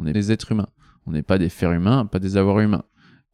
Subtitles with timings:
[0.00, 0.68] On est des êtres humains.
[1.06, 2.84] On n'est pas des fers humains, pas des avoirs humains.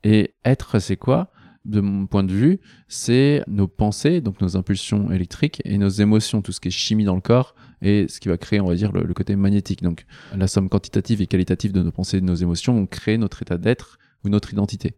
[0.03, 1.31] Et être, c'est quoi?
[1.65, 6.43] De mon point de vue, c'est nos pensées, donc nos impulsions électriques et nos émotions,
[6.43, 8.75] tout ce qui est chimie dans le corps et ce qui va créer, on va
[8.75, 9.83] dire, le, côté magnétique.
[9.83, 10.07] Donc,
[10.37, 13.43] la somme quantitative et qualitative de nos pensées et de nos émotions vont créer notre
[13.43, 14.95] état d'être ou notre identité.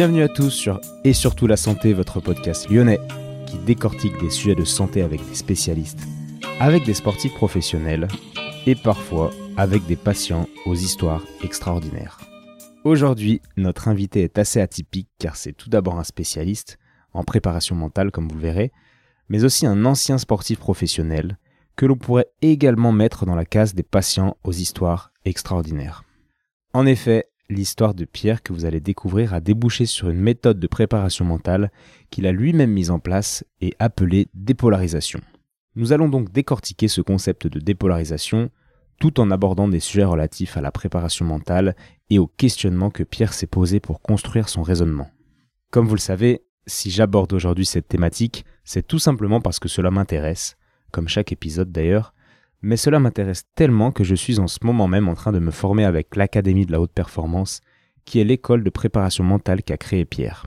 [0.00, 3.00] Bienvenue à tous sur Et surtout la santé, votre podcast lyonnais
[3.46, 6.00] qui décortique des sujets de santé avec des spécialistes,
[6.58, 8.08] avec des sportifs professionnels
[8.64, 12.18] et parfois avec des patients aux histoires extraordinaires.
[12.82, 16.78] Aujourd'hui, notre invité est assez atypique car c'est tout d'abord un spécialiste
[17.12, 18.72] en préparation mentale comme vous le verrez,
[19.28, 21.36] mais aussi un ancien sportif professionnel
[21.76, 26.04] que l'on pourrait également mettre dans la case des patients aux histoires extraordinaires.
[26.72, 30.66] En effet, l'histoire de Pierre que vous allez découvrir a débouché sur une méthode de
[30.66, 31.70] préparation mentale
[32.10, 35.20] qu'il a lui-même mise en place et appelée dépolarisation.
[35.76, 38.50] Nous allons donc décortiquer ce concept de dépolarisation
[38.98, 41.74] tout en abordant des sujets relatifs à la préparation mentale
[42.10, 45.10] et au questionnement que Pierre s'est posé pour construire son raisonnement.
[45.70, 49.90] Comme vous le savez, si j'aborde aujourd'hui cette thématique, c'est tout simplement parce que cela
[49.90, 50.56] m'intéresse,
[50.92, 52.14] comme chaque épisode d'ailleurs,
[52.62, 55.50] mais cela m'intéresse tellement que je suis en ce moment même en train de me
[55.50, 57.60] former avec l'Académie de la haute performance,
[58.04, 60.46] qui est l'école de préparation mentale qu'a créé Pierre.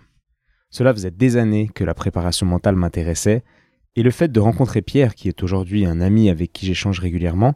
[0.69, 3.43] Cela faisait des années que la préparation mentale m'intéressait,
[3.95, 7.53] et le fait de rencontrer Pierre, qui est aujourd'hui un ami avec qui j'échange régulièrement,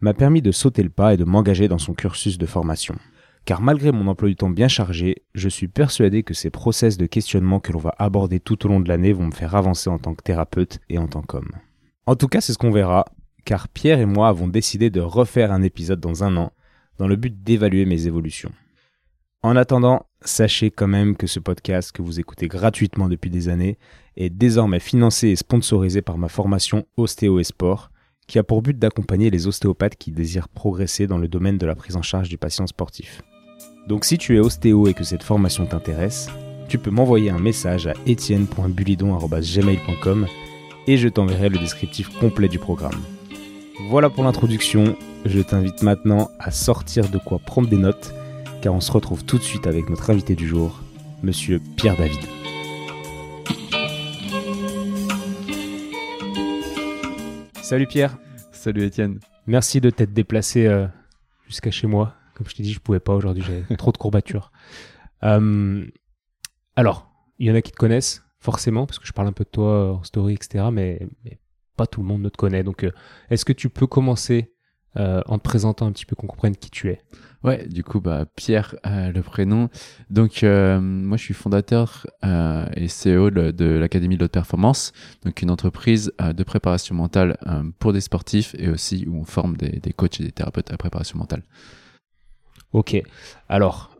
[0.00, 2.96] m'a permis de sauter le pas et de m'engager dans son cursus de formation.
[3.44, 7.06] Car malgré mon emploi du temps bien chargé, je suis persuadé que ces process de
[7.06, 9.98] questionnement que l'on va aborder tout au long de l'année vont me faire avancer en
[9.98, 11.52] tant que thérapeute et en tant qu'homme.
[12.06, 13.04] En tout cas, c'est ce qu'on verra,
[13.46, 16.52] car Pierre et moi avons décidé de refaire un épisode dans un an,
[16.98, 18.52] dans le but d'évaluer mes évolutions.
[19.42, 23.78] En attendant, sachez quand même que ce podcast que vous écoutez gratuitement depuis des années
[24.16, 27.92] est désormais financé et sponsorisé par ma formation Ostéo et Sport,
[28.26, 31.76] qui a pour but d'accompagner les ostéopathes qui désirent progresser dans le domaine de la
[31.76, 33.22] prise en charge du patient sportif.
[33.86, 36.28] Donc si tu es ostéo et que cette formation t'intéresse,
[36.68, 40.26] tu peux m'envoyer un message à etienne.bulidon.gmail.com
[40.88, 43.00] et je t'enverrai le descriptif complet du programme.
[43.78, 44.96] Voilà pour l'introduction.
[45.26, 48.14] Je t'invite maintenant à sortir de quoi prendre des notes,
[48.62, 50.80] car on se retrouve tout de suite avec notre invité du jour,
[51.22, 52.18] Monsieur Pierre David.
[57.60, 58.16] Salut Pierre.
[58.50, 59.20] Salut Étienne.
[59.46, 60.86] Merci de t'être déplacé euh,
[61.46, 62.14] jusqu'à chez moi.
[62.34, 64.52] Comme je t'ai dit, je pouvais pas aujourd'hui, j'ai trop de courbatures.
[65.22, 65.84] Euh,
[66.76, 69.44] alors, il y en a qui te connaissent, forcément, parce que je parle un peu
[69.44, 70.64] de toi en story, etc.
[70.72, 71.38] Mais, mais
[71.76, 72.62] pas tout le monde ne te connaît.
[72.62, 72.90] Donc, euh,
[73.30, 74.52] est-ce que tu peux commencer
[74.96, 77.00] euh, en te présentant un petit peu qu'on comprenne qui tu es?
[77.44, 79.68] Ouais, du coup, bah, Pierre, euh, le prénom.
[80.10, 84.92] Donc, moi, je suis fondateur et CEO de, l'Académie de l'Haute Performance,
[85.24, 87.36] donc une entreprise de préparation mentale
[87.78, 90.76] pour des sportifs et aussi où on forme des, des coachs et des thérapeutes à
[90.76, 91.42] préparation mentale.
[92.72, 93.00] Ok,
[93.48, 93.96] alors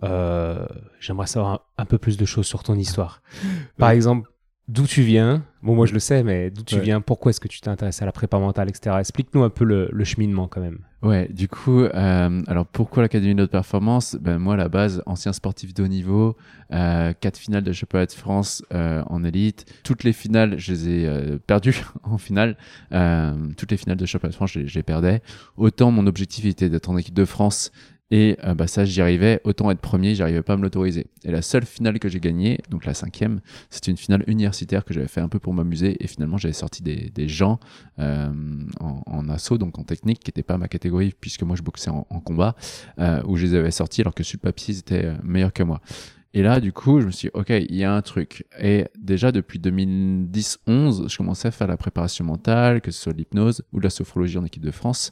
[0.98, 3.22] j'aimerais savoir un, peu plus de choses sur ton histoire.
[3.78, 4.28] Par exemple,
[4.68, 5.44] d'où tu viens.
[5.62, 8.06] Bon, moi je le sais, mais d'où tu viens, pourquoi est-ce que tu t'intéresses à
[8.06, 8.96] la prépa mentale, etc.
[9.00, 10.78] Explique-nous un peu le, cheminement quand même.
[11.02, 14.16] Ouais, du coup, euh, alors pourquoi l'Académie de haute performance?
[14.20, 16.36] Ben, Moi, à la base, ancien sportif de haut niveau,
[16.72, 19.66] euh, quatre finales de championnat de France euh, en élite.
[19.84, 22.56] Toutes les finales, je les ai euh, perdues en finale.
[23.56, 25.22] toutes les finales de championnat de France, je les perdais.
[25.56, 27.72] Autant mon objectif était d'être en équipe de France
[28.10, 29.40] et euh, bah, ça, j'y arrivais.
[29.44, 31.06] Autant être premier, j'arrivais pas à me l'autoriser.
[31.24, 34.94] Et la seule finale que j'ai gagnée, donc la cinquième, c'était une finale universitaire que
[34.94, 35.96] j'avais fait un peu pour m'amuser.
[36.02, 37.58] Et finalement, j'avais sorti des, gens
[37.98, 38.32] euh,
[38.78, 42.04] en, assaut, donc en technique, qui n'était pas ma catégorie, puisque moi, je boxais en,
[42.20, 42.54] combat,
[42.98, 45.64] euh, où je les avais sortis, alors que sur le papier, ils étaient meilleurs que
[45.64, 45.80] moi.
[46.32, 48.44] Et là, du coup, je me suis dit, OK, il y a un truc.
[48.60, 53.62] Et déjà, depuis 2010-11, je commençais à faire la préparation mentale, que ce soit l'hypnose
[53.72, 55.10] ou la sophrologie en équipe de France.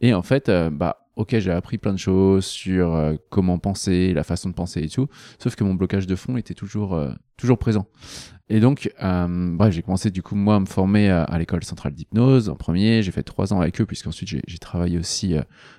[0.00, 4.24] Et en fait, bah, ok, j'ai appris plein de choses sur euh, comment penser, la
[4.24, 7.58] façon de penser et tout, sauf que mon blocage de fond était toujours, euh, toujours
[7.58, 7.86] présent.
[8.52, 11.94] Et donc, euh, bref, j'ai commencé du coup moi à me former à, l'école centrale
[11.94, 13.00] d'hypnose en premier.
[13.00, 15.36] J'ai fait trois ans avec eux, puisqu'ensuite j'ai, j'ai travaillé aussi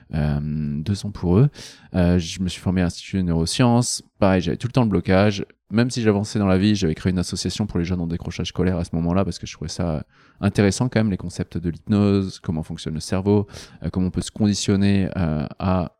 [0.09, 1.49] deux ans pour eux.
[1.93, 4.03] je me suis formé à l'Institut de neurosciences.
[4.19, 5.45] Pareil, j'avais tout le temps le blocage.
[5.69, 8.47] Même si j'avançais dans la vie, j'avais créé une association pour les jeunes en décrochage
[8.47, 10.05] scolaire à ce moment-là, parce que je trouvais ça
[10.39, 13.47] intéressant quand même, les concepts de l'hypnose, comment fonctionne le cerveau,
[13.91, 15.91] comment on peut se conditionner à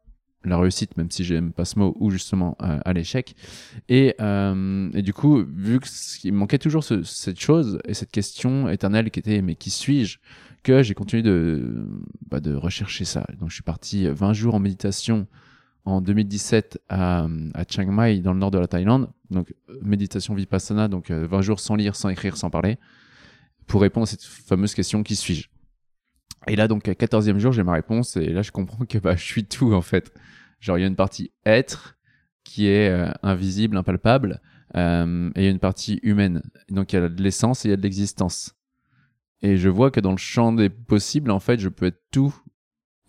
[0.44, 3.36] la réussite, même si j'aime pas ce mot, ou justement euh, à l'échec.
[3.90, 9.12] Et, euh, et, du coup, vu qu'il manquait toujours cette chose et cette question éternelle
[9.12, 10.18] qui était mais qui suis-je
[10.64, 11.88] que j'ai continué de,
[12.30, 13.26] bah, de rechercher ça.
[13.40, 15.28] Donc je suis parti 20 jours en méditation
[15.86, 19.10] en 2017 à, à Chiang Mai, dans le nord de la Thaïlande.
[19.32, 22.78] Donc, méditation vipassana, donc 20 jours sans lire, sans écrire, sans parler,
[23.66, 25.48] pour répondre à cette fameuse question qui suis-je?
[26.48, 29.16] Et là, donc, à 14e jour, j'ai ma réponse, et là, je comprends que bah,
[29.16, 30.14] je suis tout, en fait.
[30.60, 31.98] Genre, il y a une partie être
[32.44, 34.42] qui est euh, invisible, impalpable,
[34.76, 36.42] euh, et il y a une partie humaine.
[36.70, 38.56] Donc, il y a de l'essence et il y a de l'existence.
[39.42, 42.36] Et je vois que dans le champ des possibles, en fait, je peux être tout.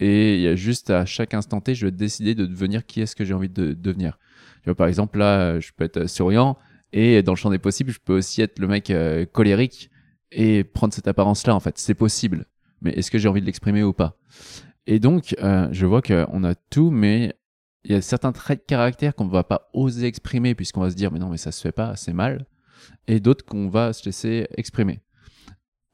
[0.00, 3.00] Et il y a juste à chaque instant T, je vais décider de devenir qui
[3.00, 4.19] est-ce que j'ai envie de devenir.
[4.62, 6.56] Tu vois, par exemple, là, je peux être souriant.
[6.92, 9.90] Et dans le champ des possibles, je peux aussi être le mec euh, colérique
[10.30, 11.78] et prendre cette apparence-là, en fait.
[11.78, 12.46] C'est possible.
[12.82, 14.19] Mais est-ce que j'ai envie de l'exprimer ou pas?
[14.87, 17.34] Et donc, euh, je vois qu'on a tout, mais
[17.84, 20.90] il y a certains traits de caractère qu'on ne va pas oser exprimer puisqu'on va
[20.90, 22.46] se dire, mais non, mais ça se fait pas, c'est mal.
[23.06, 25.00] Et d'autres qu'on va se laisser exprimer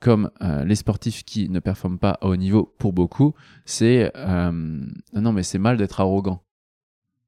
[0.01, 4.53] comme euh, les sportifs qui ne performent pas à haut niveau pour beaucoup, c'est euh,
[5.13, 6.45] non mais c'est mal d'être arrogant.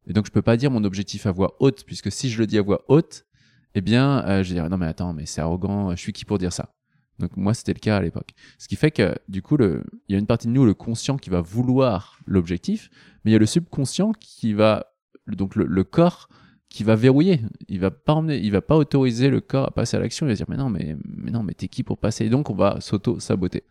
[0.07, 2.47] Et donc je peux pas dire mon objectif à voix haute puisque si je le
[2.47, 3.27] dis à voix haute,
[3.75, 6.39] eh bien euh, je dirais non mais attends mais c'est arrogant, je suis qui pour
[6.39, 6.73] dire ça?
[7.21, 8.31] Donc moi c'était le cas à l'époque.
[8.59, 9.83] Ce qui fait que du coup il
[10.13, 12.91] y a une partie de nous le conscient qui va vouloir l'objectif,
[13.25, 14.87] mais il y a le subconscient qui va
[15.29, 16.29] donc le corps
[16.71, 17.41] qui va verrouiller.
[17.69, 20.27] Il va pas emmener, il va pas autoriser le corps à passer à l'action.
[20.27, 22.25] Il va dire mais non, mais, mais non, mais t'es qui pour passer?
[22.25, 23.65] Et donc on va s'auto saboter.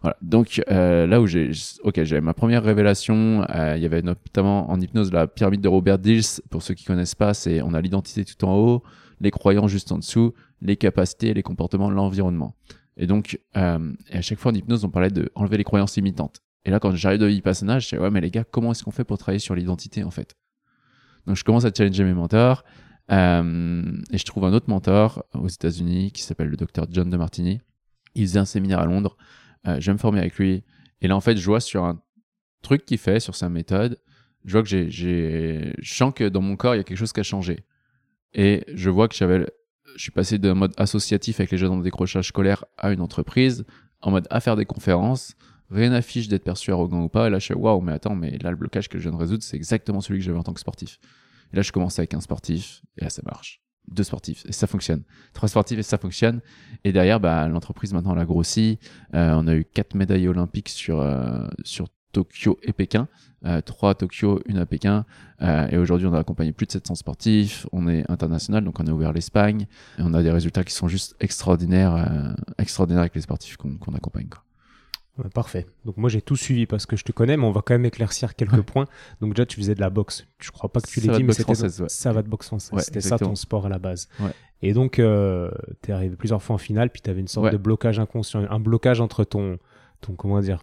[0.00, 0.16] Voilà.
[0.22, 1.50] Donc euh, là où j'ai,
[1.82, 3.44] ok, j'avais ma première révélation.
[3.50, 6.40] Euh, il y avait notamment en hypnose la pyramide de Robert Dills.
[6.48, 8.82] Pour ceux qui connaissent pas, c'est on a l'identité tout en haut,
[9.20, 10.32] les croyants juste en dessous,
[10.62, 12.54] les capacités, les comportements, l'environnement.
[12.98, 16.40] Et donc euh, à chaque fois en hypnose, on parlait de enlever les croyances limitantes.
[16.64, 18.90] Et là, quand j'arrive de Vipassana, je dis ouais, mais les gars, comment est-ce qu'on
[18.90, 20.36] fait pour travailler sur l'identité en fait?
[21.26, 22.64] Donc je commence à challenger mes mentors.
[23.10, 27.16] Euh, et je trouve un autre mentor aux États-Unis qui s'appelle le docteur John de
[27.16, 27.60] Martini.
[28.14, 29.16] Il faisait un séminaire à Londres.
[29.66, 30.64] Euh, je vais me former avec lui.
[31.00, 32.02] Et là, en fait, je vois sur un
[32.62, 33.98] truc qu'il fait, sur sa méthode,
[34.44, 37.12] je vois que j'ai, je sens que dans mon corps, il y a quelque chose
[37.12, 37.64] qui a changé.
[38.34, 39.46] Et je vois que j'avais,
[39.96, 43.64] je suis passé d'un mode associatif avec les jeunes en décrochage scolaire à une entreprise,
[44.00, 45.34] en mode à faire des conférences.
[45.70, 47.26] Rien n'affiche d'être perçu arrogant ou pas.
[47.26, 49.20] Et là, je suis waouh, mais attends, mais là, le blocage que je viens de
[49.20, 50.98] résoudre, c'est exactement celui que j'avais en tant que sportif.
[51.52, 53.60] Et là, je commence avec un sportif, et là, ça marche.
[53.88, 55.02] Deux sportifs, et ça fonctionne.
[55.32, 56.40] Trois sportifs, et ça fonctionne.
[56.84, 58.78] Et derrière, bah, l'entreprise, maintenant, elle a grossi.
[59.14, 63.06] Euh, on a eu quatre médailles olympiques sur, euh, sur Tokyo et Pékin.
[63.44, 65.04] Euh, trois à Tokyo, une à Pékin.
[65.42, 67.66] Euh, et aujourd'hui, on a accompagné plus de 700 sportifs.
[67.70, 69.66] On est international, donc on a ouvert l'Espagne.
[69.98, 73.94] Et on a des résultats qui sont juste extraordinaires, euh, extraordinaires avec les sportifs qu'on
[73.94, 74.26] accompagne.
[74.28, 74.42] Quoi.
[75.34, 75.66] Parfait.
[75.84, 77.84] Donc moi j'ai tout suivi parce que je te connais, mais on va quand même
[77.84, 78.86] éclaircir quelques points.
[79.20, 80.26] Donc déjà tu faisais de la boxe.
[80.38, 82.78] Je crois pas que tu l'aies dit, mais c'était ça va de boxe française.
[82.84, 84.08] c'était ça ton sport à la base.
[84.62, 85.50] Et donc euh,
[85.82, 88.46] tu es arrivé plusieurs fois en finale, puis tu avais une sorte de blocage inconscient,
[88.48, 89.58] un blocage entre ton,
[90.00, 90.62] ton comment dire,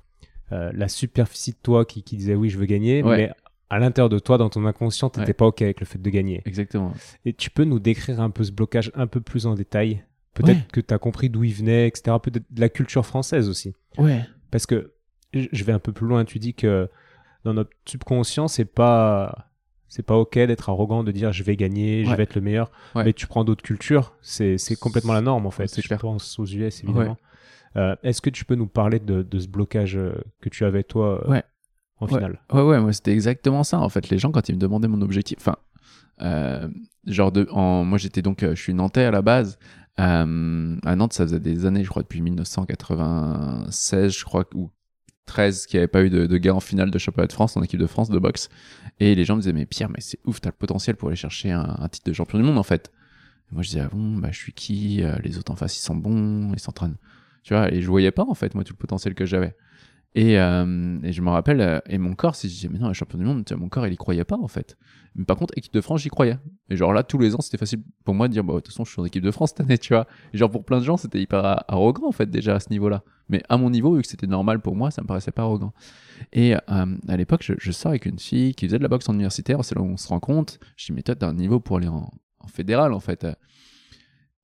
[0.51, 3.31] euh, la superficie de toi qui, qui, disait oui je veux gagner, mais
[3.69, 6.09] à l'intérieur de toi, dans ton inconscient, tu n'étais pas ok avec le fait de
[6.09, 6.41] gagner.
[6.45, 6.93] Exactement.
[7.25, 10.03] Et tu peux nous décrire un peu ce blocage un peu plus en détail?
[10.33, 12.17] Peut-être que tu as compris d'où il venait, etc.
[12.21, 13.73] Peut-être de la culture française aussi.
[13.97, 14.21] Ouais.
[14.51, 14.91] Parce que
[15.33, 16.25] je vais un peu plus loin.
[16.25, 16.89] Tu dis que
[17.43, 19.49] dans notre subconscient, c'est pas
[19.87, 22.69] c'est pas ok d'être arrogant, de dire je vais gagner, je vais être le meilleur.
[22.95, 25.81] Mais tu prends d'autres cultures, c'est complètement la norme en fait.
[25.81, 27.17] Je pense aux US évidemment.
[27.77, 30.83] Euh, est-ce que tu peux nous parler de, de, ce blocage euh, que tu avais
[30.83, 31.41] toi euh,
[31.97, 32.39] en finale?
[32.51, 34.09] Ouais, ouais, moi c'était exactement ça en fait.
[34.09, 35.57] Les gens quand ils me demandaient mon objectif, enfin,
[37.05, 39.57] genre de, en, moi j'étais donc, je suis nantais à la base.
[39.99, 44.69] Euh, à Nantes, ça faisait des années, je crois, depuis 1996, je crois, ou
[45.25, 47.63] 13, qu'il n'y avait pas eu de, de en finale de championnat de France en
[47.63, 48.49] équipe de France de boxe.
[48.99, 51.15] Et les gens me disaient, mais Pierre, mais c'est ouf, t'as le potentiel pour aller
[51.15, 52.91] chercher un, titre de champion du monde, en fait.
[53.51, 55.01] moi, je disais, ah bon, bah, je suis qui?
[55.23, 56.97] Les autres en face, ils sont bons, ils s'entraînent.
[57.45, 59.55] Tu vois, et je voyais pas, en fait, moi, tout le potentiel que j'avais.
[60.15, 63.19] Et, euh, je me rappelle, euh, et mon corps, si je disais, mais non, champion
[63.19, 64.77] du monde, mon corps, il y croyait pas, en fait.
[65.13, 66.39] Mais par contre, équipe de France, j'y croyais.
[66.71, 68.69] Et genre là, tous les ans, c'était facile pour moi de dire, bah, de toute
[68.69, 70.07] façon, je suis en équipe de France cette année, tu vois.
[70.33, 73.03] Et genre, pour plein de gens, c'était hyper arrogant, en fait, déjà à ce niveau-là.
[73.29, 75.73] Mais à mon niveau, vu que c'était normal pour moi, ça me paraissait pas arrogant.
[76.33, 76.59] Et euh,
[77.07, 79.63] à l'époque, je, je, sors avec une fille qui faisait de la boxe en universitaire,
[79.63, 80.59] c'est là où on se rend compte.
[80.77, 82.09] Je dis, mais toi, t'as un niveau pour aller en,
[82.39, 83.27] en fédéral, en fait.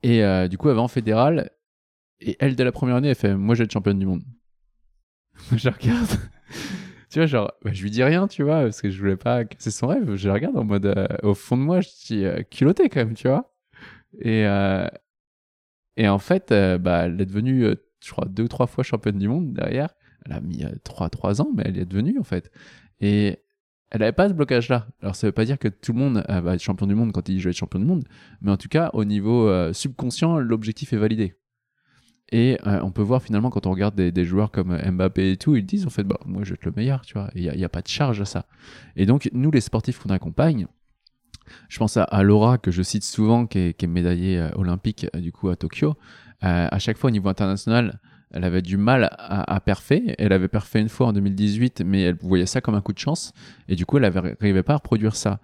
[0.03, 1.49] Et du coup, elle va en fédéral.
[2.21, 4.23] Et elle, dès la première année, elle fait, moi, je vais être championne du monde.
[5.55, 6.07] je regarde.
[7.09, 9.43] tu vois, genre, bah, je lui dis rien, tu vois, parce que je voulais pas
[9.43, 10.15] casser son rêve.
[10.15, 13.27] Je regarde en mode, euh, au fond de moi, je dis, euh, quand même, tu
[13.27, 13.51] vois.
[14.19, 14.87] Et, euh,
[15.97, 16.49] et en fait,
[16.79, 17.65] bah, elle est devenue,
[18.03, 19.89] je crois, deux ou trois fois championne du monde derrière.
[20.25, 22.51] Elle a mis trois, trois ans, mais elle est devenue, en fait.
[22.99, 23.39] Et
[23.89, 24.87] elle n'avait pas ce blocage-là.
[25.01, 27.27] Alors, ça veut pas dire que tout le monde va être champion du monde quand
[27.27, 28.03] il dit je être champion du monde,
[28.41, 31.35] mais en tout cas, au niveau subconscient, l'objectif est validé.
[32.31, 35.55] Et euh, on peut voir finalement quand on regarde des, joueurs comme Mbappé et tout,
[35.55, 37.29] ils disent en fait, bah, moi je vais être le meilleur, tu vois.
[37.35, 38.45] Il n'y a, pas de charge à ça.
[38.95, 40.67] Et donc, nous, les sportifs qu'on accompagne,
[41.67, 45.49] je pense à, Laura, que je cite souvent, qui est, médaillée euh, olympique du coup
[45.49, 45.95] à Tokyo.
[46.43, 47.99] Euh, à chaque fois au niveau international,
[48.31, 50.15] elle avait du mal à, à perfer.
[50.17, 52.99] Elle avait perfé une fois en 2018, mais elle voyait ça comme un coup de
[52.99, 53.33] chance.
[53.67, 55.41] Et du coup, elle n'arrivait pas à reproduire ça.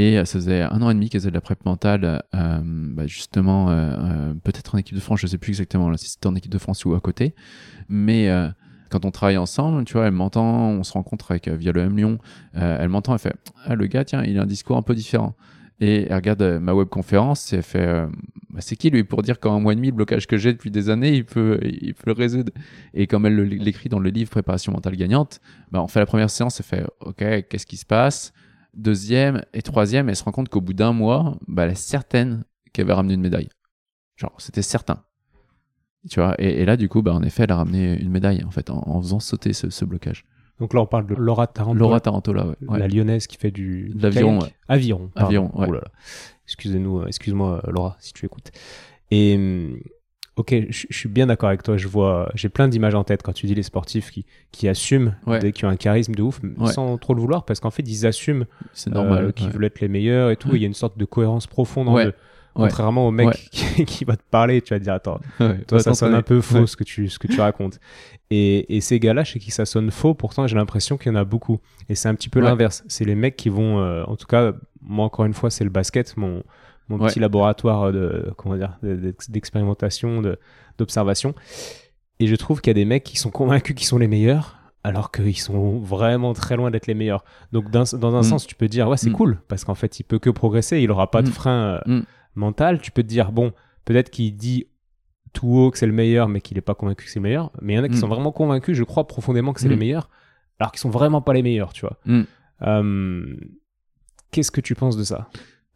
[0.00, 3.08] Et ça faisait un an et demi qu'elle faisait de la prep mentale, euh, bah
[3.08, 6.52] justement, euh, peut-être en équipe de France, je sais plus exactement si c'était en équipe
[6.52, 7.34] de France ou à côté.
[7.88, 8.48] Mais euh,
[8.90, 11.96] quand on travaille ensemble, tu vois, elle m'entend, on se rencontre avec, via le M
[11.96, 12.18] Lyon,
[12.54, 15.34] elle m'entend, elle fait Ah, le gars, tiens, il a un discours un peu différent.
[15.80, 18.06] Et elle regarde ma webconférence et elle fait
[18.50, 20.52] bah, C'est qui lui pour dire qu'en un mois et demi, le blocage que j'ai
[20.52, 22.52] depuis des années, il peut, il peut le résoudre
[22.94, 25.40] Et comme elle l'écrit dans le livre Préparation mentale gagnante,
[25.72, 28.32] bah, on fait la première séance, elle fait Ok, qu'est-ce qui se passe?
[28.78, 32.44] Deuxième et troisième, elle se rend compte qu'au bout d'un mois, bah, elle est certaine
[32.72, 33.48] qu'elle va ramener une médaille.
[34.16, 35.04] Genre, c'était certain.
[36.08, 38.42] Tu vois, et, et, là, du coup, bah, en effet, elle a ramené une médaille,
[38.44, 40.24] en fait, en, en faisant sauter ce, ce, blocage.
[40.60, 41.78] Donc là, on parle de Laura Tarantola.
[41.80, 42.78] Laura Tarantola, ouais.
[42.78, 43.92] La lyonnaise qui fait du.
[43.94, 44.54] L'aviron, ouais.
[44.68, 45.10] Aviron.
[45.16, 45.66] Aviron, ouais.
[45.68, 45.90] Oh là là.
[46.46, 48.50] Excusez-nous, excuse-moi, Laura, si tu écoutes.
[49.10, 49.36] Et
[50.38, 51.76] ok, je, je suis bien d'accord avec toi.
[51.76, 55.14] Je vois, j'ai plein d'images en tête quand tu dis les sportifs qui, qui assument,
[55.26, 55.52] Ouais.
[55.52, 56.72] qui ont un charisme de ouf, Ouais.
[56.72, 59.24] sans trop le vouloir, parce qu'en fait, ils assument C'est normal.
[59.26, 59.52] euh, qu'ils ouais.
[59.52, 60.54] veulent être les meilleurs et tout.
[60.54, 62.14] Il y a une sorte de cohérence profonde en eux.
[62.54, 65.20] Contrairement au mec qui, qui va te parler, tu vas te dire attends,
[65.68, 67.78] toi ça sonne un peu faux ce que tu ce que tu racontes.
[68.30, 71.18] Et, et ces gars-là, chez qui ça sonne faux, pourtant j'ai l'impression qu'il y en
[71.18, 71.58] a beaucoup.
[71.88, 72.82] Et c'est un petit peu l'inverse.
[72.88, 75.70] C'est les mecs qui vont, euh, en tout cas, moi encore une fois, c'est le
[75.70, 76.42] basket, mon
[76.88, 77.08] mon Ouais.
[77.08, 80.38] petit laboratoire de comment dire de- d'ex- d'expérimentation, de-
[80.78, 81.34] d'observation.
[82.20, 84.56] Et je trouve qu'il y a des mecs qui sont convaincus qu'ils sont les meilleurs.
[84.84, 87.24] Alors qu'ils sont vraiment très loin d'être les meilleurs.
[87.52, 87.82] Donc, dans
[88.16, 88.22] un Mm.
[88.22, 89.14] sens, tu peux dire, ouais, c'est Mm.
[89.14, 91.32] cool, parce qu'en fait, il peut que progresser, il aura pas de Mm.
[91.32, 92.00] frein euh,
[92.36, 92.80] mental.
[92.80, 93.52] Tu peux te dire, bon,
[93.84, 94.66] peut-être qu'il dit
[95.34, 97.50] tout haut que c'est le meilleur, mais qu'il n'est pas convaincu que c'est le meilleur.
[97.60, 99.76] Mais il y en a qui sont vraiment convaincus, je crois profondément que c'est les
[99.76, 99.80] Mm.
[99.80, 100.08] meilleurs,
[100.60, 101.98] alors qu'ils sont vraiment pas les meilleurs, tu vois.
[102.62, 103.36] Euh,
[104.30, 105.28] Qu'est-ce que tu penses de ça?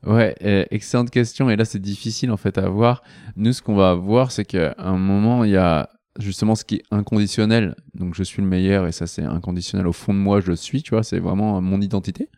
[0.04, 1.49] Ouais, euh, excellente question.
[1.50, 3.02] Et là, c'est difficile en fait à voir.
[3.37, 6.76] Nous, ce qu'on va voir, c'est qu'à un moment, il y a justement ce qui
[6.76, 7.76] est inconditionnel.
[7.94, 9.87] Donc, je suis le meilleur et ça, c'est inconditionnel.
[9.87, 12.28] Au fond de moi, je suis, tu vois, c'est vraiment mon identité.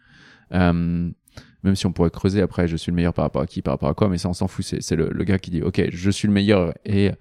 [0.52, 1.10] Euh,
[1.62, 3.74] même si on pourrait creuser après, je suis le meilleur par rapport à qui, par
[3.74, 4.64] rapport à quoi, mais ça, on s'en fout.
[4.64, 7.12] C'est c'est le, le gars qui dit, OK, je suis le meilleur et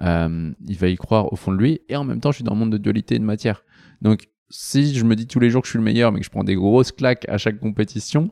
[0.00, 1.80] euh, il va y croire au fond de lui.
[1.90, 3.62] Et en même temps, je suis dans le monde de dualité et de matière.
[4.00, 6.24] Donc, si je me dis tous les jours que je suis le meilleur, mais que
[6.24, 8.30] je prends des grosses claques à chaque compétition,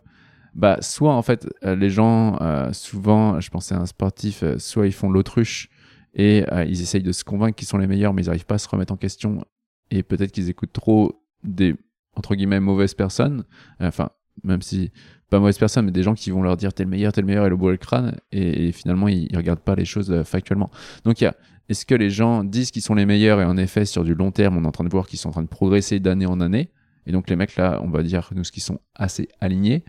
[0.54, 4.58] bah soit en fait euh, les gens euh, souvent je pensais à un sportif euh,
[4.58, 5.68] soit ils font l'autruche
[6.14, 8.58] et ils essayent de se convaincre qu'ils sont les meilleurs mais ils n'arrivent pas à
[8.58, 9.44] se remettre en question
[9.90, 11.76] et peut-être qu'ils écoutent trop des
[12.16, 13.44] entre guillemets mauvaises personnes.
[13.78, 14.10] Enfin
[14.42, 14.90] même si
[15.30, 17.26] pas mauvaises personnes mais des gens qui vont leur dire t'es le meilleur t'es le
[17.26, 20.70] meilleur et le bourre le crâne et, finalement ils, ils regardent pas les choses factuellement.
[21.04, 21.36] Donc il y a
[21.68, 24.32] est-ce que les gens disent qu'ils sont les meilleurs et en effet sur du long
[24.32, 26.40] terme on est en train de voir qu'ils sont en train de progresser d'année en
[26.40, 26.70] année?
[27.06, 29.84] Et donc les mecs là on va dire nous sont assez alignés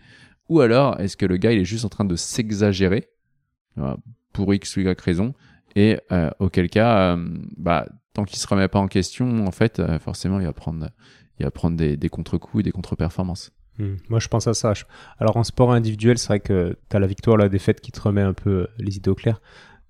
[0.50, 3.08] ou alors, est-ce que le gars, il est juste en train de s'exagérer
[3.78, 3.96] euh,
[4.32, 5.32] pour X ou Y raison
[5.76, 7.24] Et euh, auquel cas, euh,
[7.56, 10.90] bah, tant qu'il se remet pas en question, en fait, forcément, il va prendre,
[11.76, 13.52] des, contre-coups et des contre-performances.
[13.78, 13.94] Hmm.
[14.08, 14.72] Moi, je pense à ça.
[15.20, 18.00] Alors, en sport individuel, c'est vrai que tu as la victoire, la défaite qui te
[18.00, 19.40] remet un peu les idées au clair.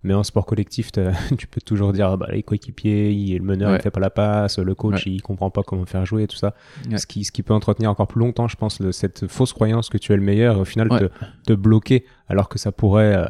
[0.03, 0.91] Mais en sport collectif,
[1.39, 3.77] tu peux toujours dire, ah bah, les coéquipiers, il- le meneur, Ouais.
[3.79, 5.13] il fait pas la passe, le coach, Ouais.
[5.13, 6.55] il comprend pas comment faire jouer, tout ça.
[6.91, 6.97] Ouais.
[6.99, 9.89] Ce, qui, ce qui peut entretenir encore plus longtemps, je pense, le- cette fausse croyance
[9.91, 11.05] que tu es le meilleur, et au final, te,
[11.47, 13.27] te bloquer, alors que ça pourrait euh,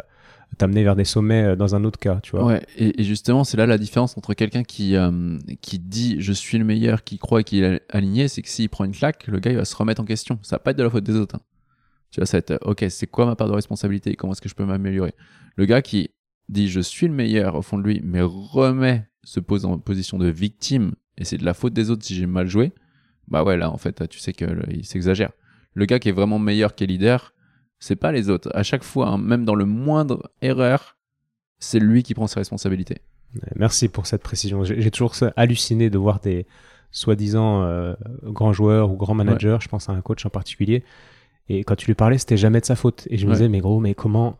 [0.59, 2.45] t'amener vers des sommets euh, dans un autre cas, tu vois.
[2.45, 6.33] Ouais, et, et justement, c'est là la différence entre quelqu'un qui, euh, qui dit je
[6.33, 9.41] suis le meilleur, qui croit qu'il est aligné, c'est que s'il prend une claque, le
[9.41, 10.39] gars il va se remettre en question.
[10.43, 11.35] Ça va pas être de la faute des autres.
[11.37, 11.41] hein.
[12.12, 14.15] Tu vois, ça va être ok, c'est quoi ma part de responsabilité?
[14.17, 15.15] Comment est-ce que je peux m'améliorer?
[15.57, 16.11] Le gars qui
[16.50, 20.19] dit je suis le meilleur au fond de lui, mais remet, se pose en position
[20.19, 22.73] de victime et c'est de la faute des autres si j'ai mal joué,
[23.28, 25.30] bah ouais, là en fait, tu sais qu'il s'exagère.
[25.75, 27.33] Le gars qui est vraiment meilleur, qui est leader,
[27.78, 28.50] c'est pas les autres.
[28.54, 30.97] À chaque fois, hein, même dans le moindre erreur,
[31.59, 32.99] c'est lui qui prend ses responsabilités.
[33.54, 34.64] Merci pour cette précision.
[34.64, 36.47] J'ai toujours halluciné de voir des
[36.90, 40.83] soi-disant euh, grands joueurs ou grands managers, je pense à un coach en particulier,
[41.49, 43.07] et quand tu lui parlais, c'était jamais de sa faute.
[43.11, 43.37] Et je me Ouais.
[43.37, 44.38] disais, mais gros, mais comment,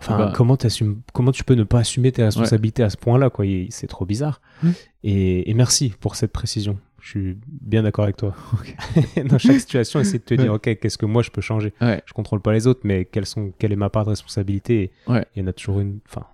[0.00, 3.44] enfin, Bah, comment, tu peux ne pas assumer tes responsabilités à ce point-là, quoi?
[3.70, 4.40] C'est trop bizarre.
[4.62, 4.70] Mm.
[5.04, 6.78] Et, et merci pour cette précision.
[7.00, 8.34] Je suis bien d'accord avec toi.
[9.24, 11.72] Dans chaque situation, essayer de te dire, ok, qu'est-ce que moi je peux changer?
[11.80, 12.02] Ouais.
[12.06, 14.92] Je contrôle pas les autres, mais quelles sont, quelle est ma part de responsabilité?
[15.08, 16.26] Il y en a toujours une, enfin,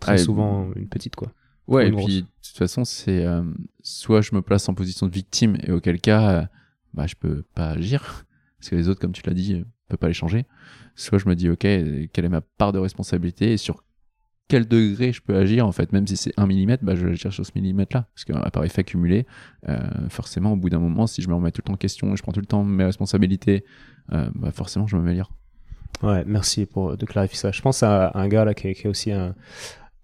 [0.00, 1.32] très souvent une petite, quoi.
[1.68, 3.42] Ouais, et puis de toute façon, c'est euh,
[3.82, 6.46] soit je me place en position de victime et auquel cas, euh,
[6.92, 8.26] bah, je peux pas agir
[8.58, 10.44] parce que les autres, comme tu l'as dit, peut pas les changer.
[10.96, 13.82] Soit je me dis, ok, quelle est ma part de responsabilité et sur
[14.48, 15.92] quel degré je peux agir en fait.
[15.92, 18.50] Même si c'est un millimètre bah je vais agir sur ce millimètre là parce qu'à
[18.50, 19.26] part effet cumulé
[19.68, 19.78] euh,
[20.10, 22.22] forcément au bout d'un moment si je me remets tout le temps en question je
[22.22, 23.64] prends tout le temps mes responsabilités
[24.12, 25.32] euh, bah forcément je m'améliore.
[26.02, 27.50] Ouais merci pour de clarifier ça.
[27.50, 29.34] Je pense à un gars là qui est, aussi un,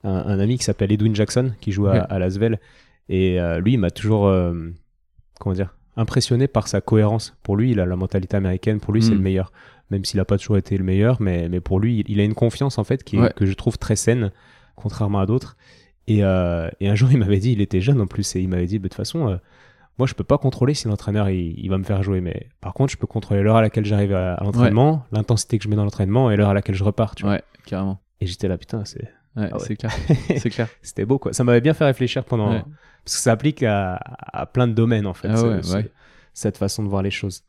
[0.02, 2.58] un, ami qui s'appelle Edwin Jackson qui joue à, à Lasvel
[3.10, 4.70] et euh, lui il m'a toujours euh,
[5.38, 7.36] comment dire impressionné par sa cohérence.
[7.42, 8.80] Pour lui il a la mentalité américaine.
[8.80, 9.22] Pour lui c'est le mm.
[9.22, 9.52] meilleur
[9.90, 12.34] même s'il n'a pas toujours été le meilleur, mais, mais pour lui, il a une
[12.34, 14.32] confiance en fait qui que je trouve très saine,
[14.76, 15.56] contrairement à d'autres.
[16.06, 18.48] Et, euh, et, un jour, il m'avait dit, il était jeune en plus, et il
[18.48, 19.36] m'avait dit, bah, de toute façon, euh,
[19.98, 22.92] moi, je peux pas contrôler si l'entraîneur il, va me faire jouer, mais par contre,
[22.92, 26.30] je peux contrôler l'heure à laquelle j'arrive à, l'entraînement, l'intensité que je mets dans l'entraînement
[26.30, 27.14] et l'heure à laquelle je repars.
[27.14, 28.00] Tu ouais, carrément.
[28.20, 29.10] Et j'étais là, putain, c'est.
[29.36, 29.92] Ouais, ah c'est clair.
[30.38, 30.68] c'est clair.
[30.82, 31.32] C'était beau, quoi.
[31.32, 32.50] Ça m'avait bien fait réfléchir pendant.
[33.04, 35.80] Parce que ça applique à, à plein de domaines, en fait, ah
[36.32, 37.42] cette façon de voir les choses.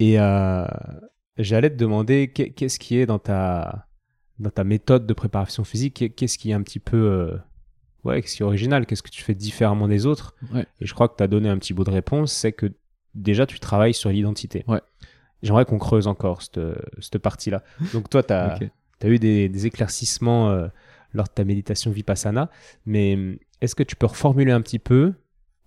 [0.00, 0.66] Et, euh,
[1.38, 3.86] J'allais te demander qu'est-ce qui est dans ta,
[4.38, 7.36] dans ta méthode de préparation physique, qu'est-ce qui est un petit peu euh,
[8.04, 10.34] ouais, qu'est-ce qui est original, qu'est-ce que tu fais différemment des autres?
[10.54, 12.72] Et je crois que tu as donné un petit bout de réponse, c'est que
[13.14, 14.64] déjà tu travailles sur l'identité.
[14.66, 14.80] Ouais.
[15.42, 16.60] J'aimerais qu'on creuse encore cette,
[17.00, 17.62] cette partie-là.
[17.92, 18.58] Donc toi, tu as,
[19.04, 20.68] eu des, des éclaircissements euh,
[21.12, 22.50] lors de ta méditation Vipassana,
[22.86, 25.12] mais est-ce que tu peux reformuler un petit peu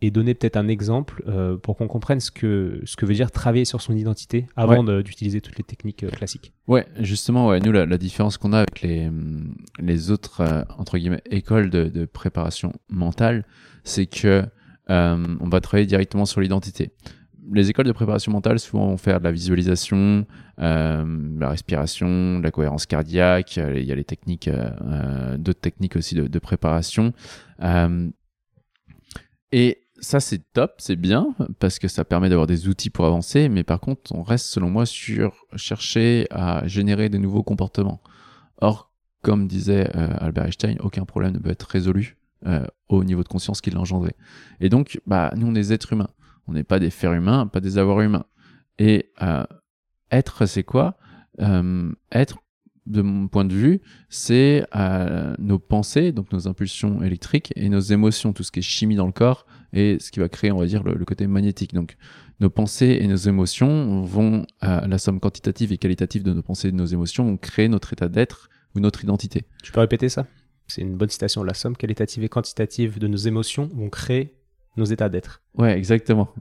[0.01, 3.31] et donner peut-être un exemple euh, pour qu'on comprenne ce que, ce que veut dire
[3.31, 6.53] travailler sur son identité avant d'utiliser toutes les techniques euh, classiques.
[6.67, 9.09] Ouais, justement, ouais, nous, la, la différence qu'on a avec les,
[9.79, 13.45] les autres, euh, entre guillemets, écoles de, de préparation mentale,
[13.83, 14.43] c'est que
[14.91, 16.89] on va travailler directement sur l'identité.
[17.51, 20.25] Les écoles de préparation mentale, souvent, vont faire de la visualisation,
[20.57, 24.49] de la respiration, de la cohérence cardiaque, il y a les techniques,
[25.37, 27.13] d'autres techniques aussi de, de préparation.
[29.51, 33.49] et ça c'est top, c'est bien parce que ça permet d'avoir des outils pour avancer,
[33.49, 38.01] mais par contre on reste selon moi sur chercher à générer de nouveaux comportements.
[38.57, 38.91] Or,
[39.21, 43.27] comme disait euh, Albert Einstein, aucun problème ne peut être résolu euh, au niveau de
[43.27, 44.15] conscience qu'il a engendré.
[44.59, 46.09] Et donc, bah nous on est des êtres humains,
[46.47, 48.25] on n'est pas des fers humains, pas des avoirs humains.
[48.77, 49.45] Et euh,
[50.11, 50.97] être c'est quoi?
[52.11, 52.39] Être
[52.89, 54.65] de mon point de vue, c'est
[55.39, 59.05] nos pensées, donc nos impulsions électriques et nos émotions, tout ce qui est chimie dans
[59.05, 61.73] le corps, et ce qui va créer, on va dire, le, côté magnétique.
[61.73, 61.95] Donc,
[62.39, 66.69] nos pensées et nos émotions vont, à la somme quantitative et qualitative de nos pensées
[66.69, 69.43] et de nos émotions, vont créer notre état d'être ou notre identité.
[69.63, 70.25] Tu peux répéter ça?
[70.67, 71.43] C'est une bonne citation.
[71.43, 74.35] La somme qualitative et quantitative de nos émotions vont créer
[74.77, 75.41] nos états d'être.
[75.55, 76.33] Ouais, exactement.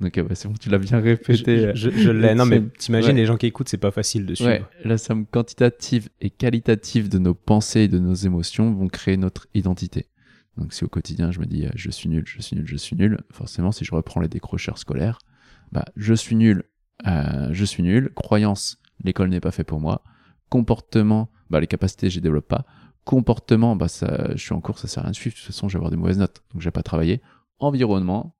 [0.00, 1.72] Donc bah, c'est bon, tu l'as bien répété.
[1.74, 2.34] Je, l'ai.
[2.34, 4.50] Non, mais t'imagines les gens qui écoutent, c'est pas facile de suivre.
[4.50, 9.16] Ouais, la somme quantitative et qualitative de nos pensées et de nos émotions vont créer
[9.18, 10.06] notre identité.
[10.56, 12.76] Donc si au quotidien je me dis euh, je suis nul, je suis nul, je
[12.76, 15.18] suis nul, forcément si je reprends les décrocheurs scolaires,
[15.72, 16.64] bah je suis nul,
[17.06, 20.02] euh, je suis nul, croyance, l'école n'est pas fait pour moi,
[20.48, 22.66] comportement, bah les capacités je les développe pas,
[23.04, 25.46] comportement, bah ça, je suis en cours, ça sert à rien de suivre, de toute
[25.46, 27.22] façon je vais avoir des mauvaises notes, donc je vais pas travailler.
[27.58, 28.34] Environnement,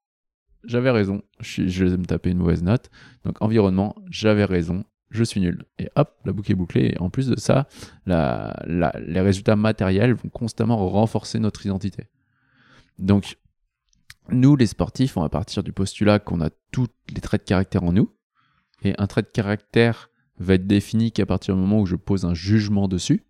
[0.65, 2.91] j'avais raison, je, vais me taper une mauvaise note,
[3.25, 5.65] donc environnement, j'avais raison, je suis nul.
[5.79, 6.95] Et hop, la boucle est bouclée.
[6.95, 7.67] Et en plus de ça,
[8.07, 12.09] les résultats matériels vont constamment renforcer notre identité.
[12.99, 13.39] Donc,
[14.31, 17.83] nous, les sportifs, on va partir du postulat qu'on a tous les traits de caractère
[17.83, 18.15] en nous.
[18.83, 22.25] Et un trait de caractère va être défini qu'à partir du moment où je pose
[22.25, 23.25] un jugement dessus.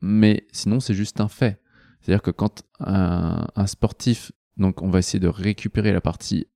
[0.00, 1.60] Mais sinon, c'est juste un fait.
[2.00, 6.46] C'est-à-dire que quand un, sportif, donc on va essayer de récupérer la partie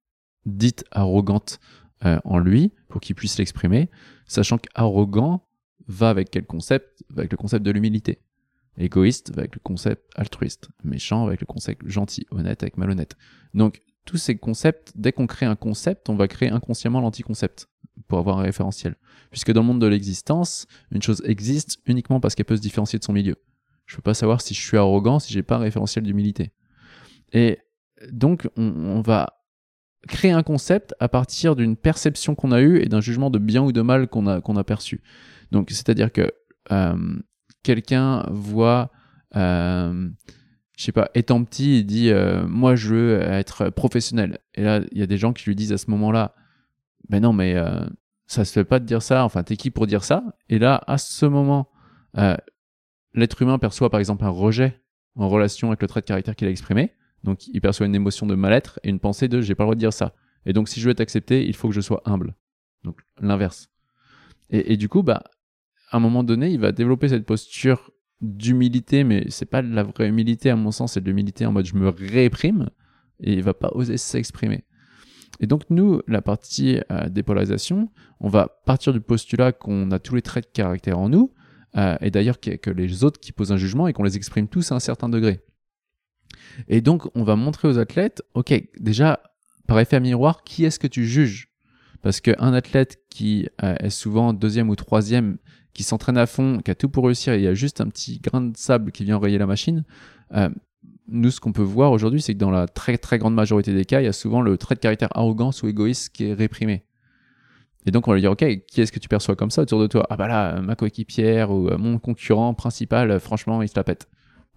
[0.44, 1.60] dite arrogante
[2.04, 3.90] euh, en lui pour qu'il puisse l'exprimer,
[4.26, 5.46] sachant qu'arrogant
[5.86, 7.04] va avec quel concept?
[7.16, 8.20] Avec le concept de l'humilité.
[8.78, 10.70] Égoïste va avec le concept altruiste.
[10.84, 12.26] Méchant avec le concept gentil.
[12.30, 13.16] Honnête avec malhonnête.
[13.54, 17.68] Donc, tous ces concepts, dès qu'on crée un concept, on va créer inconsciemment l'anticoncept
[18.08, 18.96] pour avoir un référentiel.
[19.30, 22.98] Puisque dans le monde de l'existence, une chose existe uniquement parce qu'elle peut se différencier
[22.98, 23.36] de son milieu.
[23.86, 26.52] Je peux pas savoir si je suis arrogant si j'ai pas un référentiel d'humilité.
[27.32, 27.58] Et
[28.10, 29.38] donc, on, va
[30.08, 33.62] créer un concept à partir d'une perception qu'on a eue et d'un jugement de bien
[33.62, 35.02] ou de mal qu'on a, perçu.
[35.50, 36.30] Donc, c'est-à-dire que
[36.70, 37.16] euh,
[37.62, 38.90] quelqu'un voit,
[39.36, 40.08] euh,
[40.76, 44.38] je sais pas, étant petit, il dit euh, Moi, je veux être professionnel.
[44.54, 46.34] Et là, il y a des gens qui lui disent à ce moment-là
[47.08, 47.84] Ben non, mais euh,
[48.26, 49.24] ça se fait pas de dire ça.
[49.24, 50.24] Enfin, t'es qui pour dire ça?
[50.48, 51.70] Et là, à ce moment,
[53.14, 54.80] l'être humain perçoit par exemple un rejet
[55.16, 56.92] en relation avec le trait de caractère qu'il a exprimé.
[57.24, 59.74] Donc il perçoit une émotion de mal-être et une pensée de j'ai pas le droit
[59.74, 60.14] de dire ça.
[60.46, 62.34] Et donc si je veux être accepté, il faut que je sois humble.
[62.84, 63.68] Donc l'inverse.
[64.54, 65.24] Et, du coup, bah,
[65.90, 69.82] à un moment donné, il va développer cette posture d'humilité, mais c'est pas de la
[69.82, 72.68] vraie humilité à mon sens, c'est de l'humilité en mode je me réprime
[73.20, 74.64] et il va pas oser s'exprimer.
[75.40, 77.88] Et donc nous, la partie euh, dépolarisation,
[78.20, 81.32] on va partir du postulat qu'on a tous les traits de caractère en nous,
[81.76, 84.48] euh, et d'ailleurs que, que les autres qui posent un jugement et qu'on les exprime
[84.48, 85.40] tous à un certain degré.
[86.68, 89.22] Et donc, on va montrer aux athlètes, ok, déjà,
[89.66, 91.48] par effet miroir, qui est-ce que tu juges?
[92.02, 95.38] Parce qu'un athlète qui euh, est souvent deuxième ou troisième,
[95.72, 98.18] qui s'entraîne à fond, qui a tout pour réussir, il y a juste un petit
[98.18, 99.84] grain de sable qui vient enrayer la machine,
[100.34, 100.48] euh,
[101.08, 103.84] nous, ce qu'on peut voir aujourd'hui, c'est que dans la très très grande majorité des
[103.84, 106.84] cas, il y a souvent le trait de caractère arrogance ou égoïste qui est réprimé.
[107.84, 109.80] Et donc, on va lui dire, OK, qui est-ce que tu perçois comme ça autour
[109.80, 110.06] de toi?
[110.08, 114.08] Ah bah là, ma coéquipière ou euh, mon concurrent principal, franchement, il se la pète.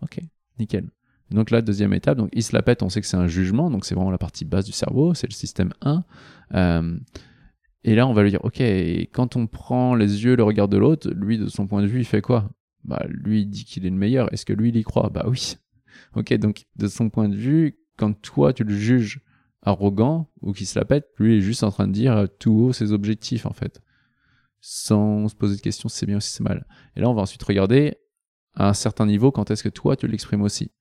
[0.01, 0.19] OK,
[0.59, 0.89] nickel.
[1.31, 3.71] Donc là, deuxième étape, donc il se la pète, on sait que c'est un jugement,
[3.71, 6.03] donc c'est vraiment la partie basse du cerveau, c'est le système 1.
[6.53, 6.97] Euh,
[7.83, 10.77] et là, on va lui dire, OK, quand on prend les yeux, le regard de
[10.77, 12.49] l'autre, lui, de son point de vue, il fait quoi?
[12.83, 14.31] Bah, lui, il dit qu'il est le meilleur.
[14.33, 15.09] Est-ce que lui, il y croit?
[15.11, 15.57] Bah oui.
[16.15, 19.21] OK, donc de son point de vue, quand toi, tu le juges
[19.65, 22.53] arrogant ou qui se la pète, lui il est juste en train de dire tout
[22.53, 23.81] haut ses objectifs en fait,
[24.61, 26.65] sans se poser de questions si c'est bien ou si c'est mal.
[26.95, 27.97] Et là on va ensuite regarder
[28.53, 30.71] à un certain niveau quand est-ce que toi tu l'exprimes aussi.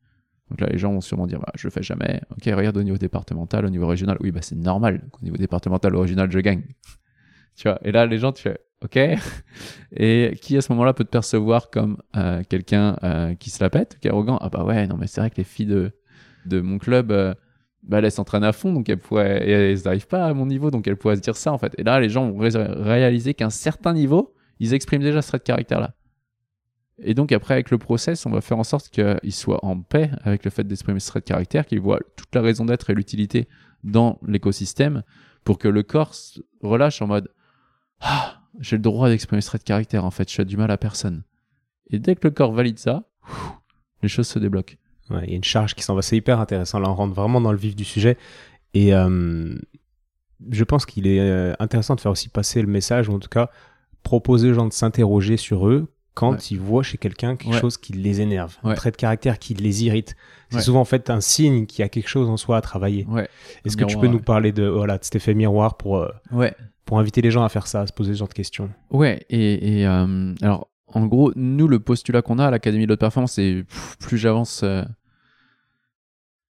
[0.54, 2.20] Donc là les gens vont sûrement dire bah, je le fais jamais.
[2.30, 5.96] Ok regarde au niveau départemental, au niveau régional, oui bah c'est normal qu'au niveau départemental
[5.96, 6.62] ou régional je gagne.
[7.56, 7.80] tu vois.
[7.82, 8.96] Et là les gens tu fais ok.
[9.96, 13.68] Et qui à ce moment-là peut te percevoir comme euh, quelqu'un euh, qui se la
[13.68, 14.38] pète, qui est arrogant?
[14.40, 15.90] Ah bah ouais non mais c'est vrai que les filles de
[16.46, 17.34] de mon club euh,
[17.82, 21.16] bah, elle s'entraîne à fond, donc elles n'arrivent pas à mon niveau, donc elle pourrait
[21.16, 21.74] se dire ça en fait.
[21.78, 25.38] Et là, les gens vont réaliser qu'à un certain niveau, ils expriment déjà ce trait
[25.38, 25.94] de caractère-là.
[27.02, 30.10] Et donc après, avec le process, on va faire en sorte qu'ils soient en paix
[30.22, 32.94] avec le fait d'exprimer ce trait de caractère, qu'ils voient toute la raison d'être et
[32.94, 33.48] l'utilité
[33.82, 35.02] dans l'écosystème,
[35.42, 36.14] pour que le corps
[36.62, 37.30] relâche en mode
[38.00, 40.70] Ah, j'ai le droit d'exprimer ce trait de caractère, en fait, je fais du mal
[40.70, 41.24] à personne.
[41.90, 43.04] Et dès que le corps valide ça,
[44.02, 44.76] les choses se débloquent.
[45.10, 46.02] Il y a une charge qui s'en va.
[46.02, 46.78] C'est hyper intéressant.
[46.78, 48.16] Là, on rentre vraiment dans le vif du sujet.
[48.72, 49.54] Et euh,
[50.50, 53.28] je pense qu'il est euh, intéressant de faire aussi passer le message, ou en tout
[53.28, 53.50] cas,
[54.02, 57.92] proposer aux gens de s'interroger sur eux quand ils voient chez quelqu'un quelque chose qui
[57.92, 60.14] les énerve, un trait de caractère qui les irrite.
[60.50, 63.06] C'est souvent en fait un signe qu'il y a quelque chose en soi à travailler.
[63.64, 66.10] Est-ce que tu peux nous parler de, voilà, de cet effet miroir pour, euh,
[66.84, 68.70] pour inviter les gens à faire ça, à se poser ce genre de questions?
[68.90, 73.00] Ouais, et, et alors en gros, nous, le postulat qu'on a à l'Académie de haute
[73.00, 73.64] performance, c'est
[73.98, 74.60] plus j'avance.
[74.62, 74.84] Euh,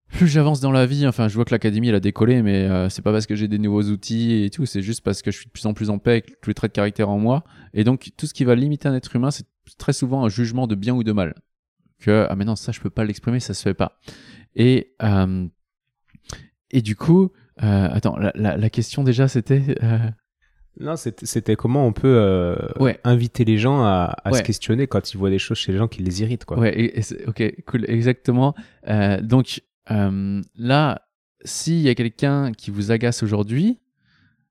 [0.09, 2.89] plus j'avance dans la vie, enfin, je vois que l'académie elle a décollé, mais euh,
[2.89, 5.37] c'est pas parce que j'ai des nouveaux outils et tout, c'est juste parce que je
[5.37, 7.43] suis de plus en plus en paix avec tous les traits de caractère en moi.
[7.73, 10.67] Et donc, tout ce qui va limiter un être humain, c'est très souvent un jugement
[10.67, 11.35] de bien ou de mal.
[11.99, 13.99] Que ah mais non, ça je peux pas l'exprimer, ça se fait pas.
[14.55, 15.47] Et euh,
[16.71, 19.77] et du coup, attends, la, la, question déjà c'était.
[20.79, 22.55] Non, c'était comment on peut euh,
[23.05, 26.03] inviter les gens à, se questionner quand ils voient des choses chez les gens qui
[26.03, 26.45] les irritent.
[26.45, 26.59] Quoi.
[26.59, 26.93] Ouais,
[27.27, 28.55] ok, cool, exactement.
[28.87, 29.61] Euh, donc
[29.91, 31.01] euh, là,
[31.43, 33.79] s'il y a quelqu'un qui vous agace aujourd'hui,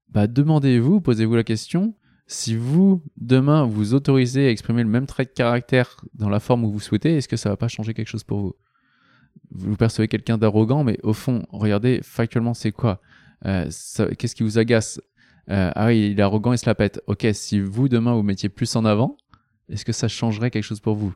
[0.09, 1.95] bah, demandez-vous, posez-vous la question,
[2.27, 6.65] si vous, demain, vous autorisez à exprimer le même trait de caractère dans la forme
[6.65, 8.55] où vous souhaitez, est-ce que ça va pas changer quelque chose pour vous?
[9.51, 13.01] Vous percevez quelqu'un d'arrogant, mais au fond, regardez factuellement c'est quoi?
[13.43, 15.01] Qu'est-ce qui vous agace?
[15.51, 17.03] Euh, ah oui, il est arrogant, il se la pète.
[17.07, 19.17] Ok, si vous demain vous mettiez plus en avant,
[19.69, 21.15] est-ce que ça changerait quelque chose pour vous?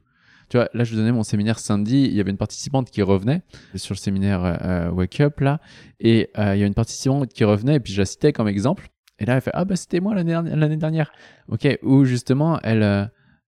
[0.49, 3.43] Tu vois, là je donnais mon séminaire samedi, il y avait une participante qui revenait
[3.75, 5.61] sur le séminaire euh, Wake Up là,
[6.01, 8.49] et euh, il y a une participante qui revenait et puis je la citais comme
[8.49, 8.89] exemple.
[9.19, 11.13] Et là elle fait ah bah c'était moi l'année dernière.
[11.49, 13.11] Ok, où justement elle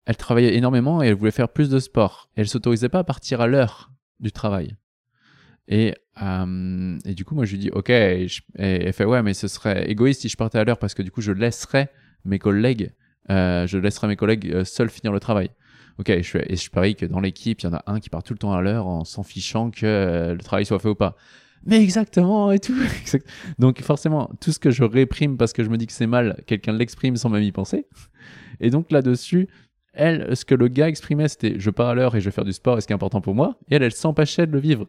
[0.04, 2.28] elle travaillait énormément et elle voulait faire plus de sport.
[2.36, 4.76] Et elle s'autorisait pas à partir à l'heure du travail.
[5.68, 8.26] Et, euh, et du coup, moi, je lui dis, OK, et,
[8.56, 11.10] elle fait, ouais, mais ce serait égoïste si je partais à l'heure parce que du
[11.10, 11.90] coup, je laisserais
[12.24, 12.92] mes collègues,
[13.30, 15.50] euh, je laisserais mes collègues euh, seuls finir le travail.
[15.98, 18.22] Ok, je et je parie que dans l'équipe, il y en a un qui part
[18.22, 21.16] tout le temps à l'heure en s'en fichant que le travail soit fait ou pas.
[21.64, 22.74] Mais exactement et tout.
[23.58, 26.42] Donc forcément, tout ce que je réprime parce que je me dis que c'est mal,
[26.46, 27.86] quelqu'un l'exprime sans même y penser.
[28.60, 29.48] Et donc là-dessus,
[29.92, 32.44] elle, ce que le gars exprimait, c'était je pars à l'heure et je vais faire
[32.44, 33.58] du sport et ce qui est important pour moi.
[33.70, 34.86] Et elle, elle s'empêchait de le vivre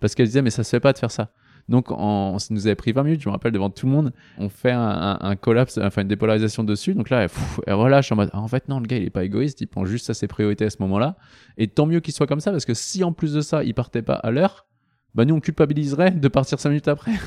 [0.00, 1.32] parce qu'elle disait mais ça se fait pas de faire ça.
[1.68, 4.12] Donc on, ça nous avait pris 20 minutes, je me rappelle devant tout le monde,
[4.38, 6.94] on fait un, collapse, enfin une dépolarisation dessus.
[6.94, 7.26] Donc là,
[7.66, 9.66] elle, relâche en mode ah, en fait non, le gars il est pas égoïste, il
[9.66, 11.16] pense juste à ses priorités à ce moment-là.
[11.58, 13.74] Et tant mieux qu'il soit comme ça parce que si en plus de ça il
[13.74, 14.66] partait pas à l'heure,
[15.14, 17.12] bah nous on culpabiliserait de partir 5 minutes après.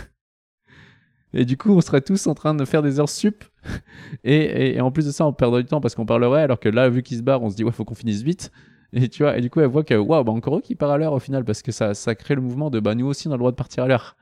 [1.34, 3.44] Et du coup, on serait tous en train de faire des heures sup.
[4.24, 6.42] Et, en plus de ça, on perdrait du temps parce qu'on parlerait.
[6.42, 8.52] Alors que là, vu qu'il se barre, on se dit, ouais, faut qu'on finisse vite.
[8.94, 10.90] Et tu vois, et du coup, elle voit que, waouh, bah encore eux qui part
[10.90, 13.28] à l'heure au final, parce que ça, ça crée le mouvement de, bah nous aussi,
[13.28, 14.18] on a le droit de partir à l'heure.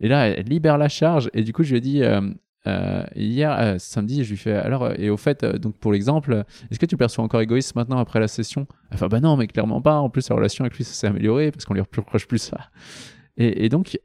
[0.00, 2.20] Et là, elle libère la charge, et du coup, je lui ai dit, euh,
[2.66, 6.78] euh, hier, euh, samedi, je lui fais, alors, et au fait, donc pour l'exemple, est-ce
[6.78, 8.66] que tu perçois encore égoïste maintenant après la session?
[8.92, 9.96] Enfin, bah non, mais clairement pas.
[9.96, 12.70] En plus, la relation avec lui, ça s'est amélioré parce qu'on lui reproche plus ça.
[13.40, 13.96] Et, donc,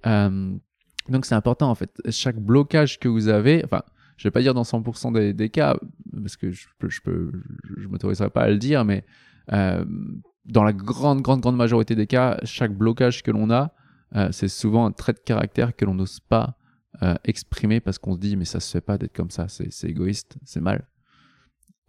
[1.09, 1.89] donc c'est important en fait.
[2.11, 3.81] Chaque blocage que vous avez, enfin,
[4.15, 5.75] je vais pas dire dans 100% des, cas,
[6.21, 7.31] parce que je peux,
[7.79, 9.03] je, m'autoriserai pas à le dire, mais
[9.47, 13.73] dans la grande, grande, grande majorité des cas, chaque blocage que l'on a,
[14.15, 16.57] euh, c'est souvent un trait de caractère que l'on n'ose pas
[17.01, 19.89] euh, exprimer parce qu'on se dit, mais ça se fait pas d'être comme ça, c'est
[19.89, 20.87] égoïste, c'est mal.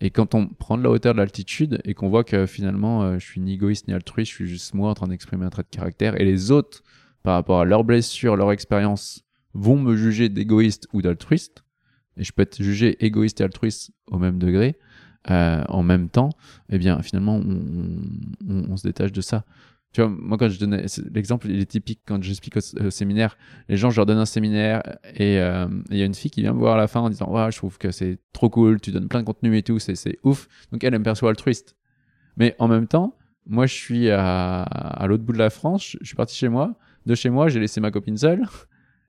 [0.00, 3.18] Et quand on prend de la hauteur de l'altitude et qu'on voit que finalement, euh,
[3.18, 5.62] je suis ni égoïste ni altruiste, je suis juste moi en train d'exprimer un trait
[5.62, 6.82] de caractère et les autres,
[7.22, 11.64] par rapport à leurs blessures, leur expérience, vont me juger d'égoïste ou d'altruiste,
[12.16, 14.76] et je peux être jugé égoïste et altruiste au même degré,
[15.26, 16.30] en même temps,
[16.68, 17.40] eh bien, finalement,
[18.46, 19.46] on, se détache de ça.
[19.94, 23.76] Tu vois, moi, quand je donnais l'exemple, il est typique quand j'explique au, séminaire, les
[23.76, 24.82] gens, je leur donne un séminaire
[25.14, 27.08] et euh, il y a une fille qui vient me voir à la fin en
[27.08, 29.78] disant Ouais, je trouve que c'est trop cool, tu donnes plein de contenu et tout,
[29.78, 30.48] c'est ouf.
[30.72, 31.76] Donc, elle, elle me perçoit altruiste.
[32.36, 36.06] Mais en même temps, moi, je suis à, à l'autre bout de la France, je
[36.06, 36.74] suis parti chez moi.
[37.06, 38.46] De chez moi, j'ai laissé ma copine seule.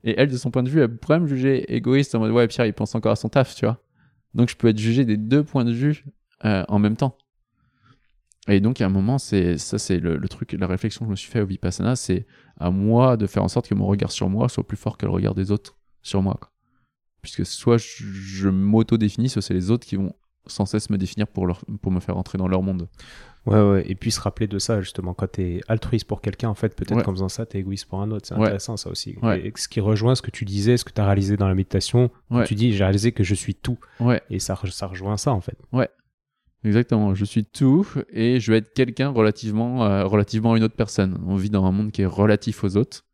[0.04, 2.48] Et elle, de son point de vue, elle pourrait me juger égoïste en mode Ouais,
[2.48, 3.82] Pierre, il pense encore à son taf, tu vois.
[4.36, 6.06] Donc je peux être jugé des deux points de vue
[6.46, 7.18] euh, en même temps.
[8.48, 11.16] Et donc, a un moment, c'est ça, c'est le, truc, la réflexion que je me
[11.16, 12.28] suis fait au Vipassana, c'est
[12.60, 15.06] à moi de faire en sorte que mon regard sur moi soit plus fort que
[15.06, 16.40] le regard des autres sur moi.
[17.22, 20.14] Puisque soit je, je m'auto-définis, soit c'est les autres qui vont
[20.48, 22.88] sans cesse me définir pour, leur, pour me faire entrer dans leur monde.
[23.46, 26.50] Ouais, ouais, et puis se rappeler de ça, justement, quand tu es altruiste pour quelqu'un,
[26.50, 28.28] en fait, peut-être qu'en faisant ça, tu es égoïste pour un autre.
[28.28, 29.16] C'est intéressant, ça aussi.
[29.44, 31.56] Et ce qui rejoint ce que tu disais, ce que tu as réalisé dans la
[31.56, 32.10] méditation,
[32.46, 33.78] tu dis, j'ai réalisé que je suis tout.
[34.00, 34.22] Ouais.
[34.30, 35.58] Et ça, ça rejoint ça, en fait.
[35.72, 35.90] Ouais.
[36.66, 40.76] Exactement, je suis tout et je vais être quelqu'un relativement, euh, relativement à une autre
[40.76, 41.16] personne.
[41.28, 43.06] On vit dans un monde qui est relatif aux autres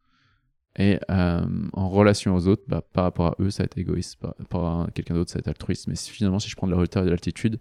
[0.80, 4.22] et euh, en relation aux autres, bah, par rapport à eux, ça va être égoïste.
[4.22, 5.90] Par rapport à quelqu'un d'autre, ça va être altruiste.
[5.90, 7.60] Mais finalement, si je prends de la hauteur et de l'altitude,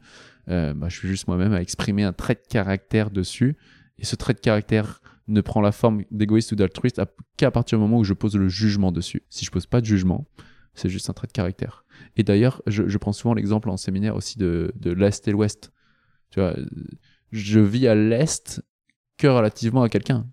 [0.48, 3.56] euh, bah, je suis juste moi-même à exprimer un trait de caractère dessus.
[3.98, 7.02] Et ce trait de caractère ne prend la forme d'égoïste ou d'altruiste
[7.36, 9.24] qu'à partir du moment où je pose le jugement dessus.
[9.28, 10.28] Si je pose pas de jugement,
[10.74, 11.84] c'est juste un trait de caractère.
[12.16, 15.72] Et d'ailleurs, je, prends souvent l'exemple en séminaire aussi de l'Est et l'Ouest.
[16.30, 16.54] Tu vois,
[17.32, 18.62] je vis à l'Est
[19.16, 20.26] que relativement à quelqu'un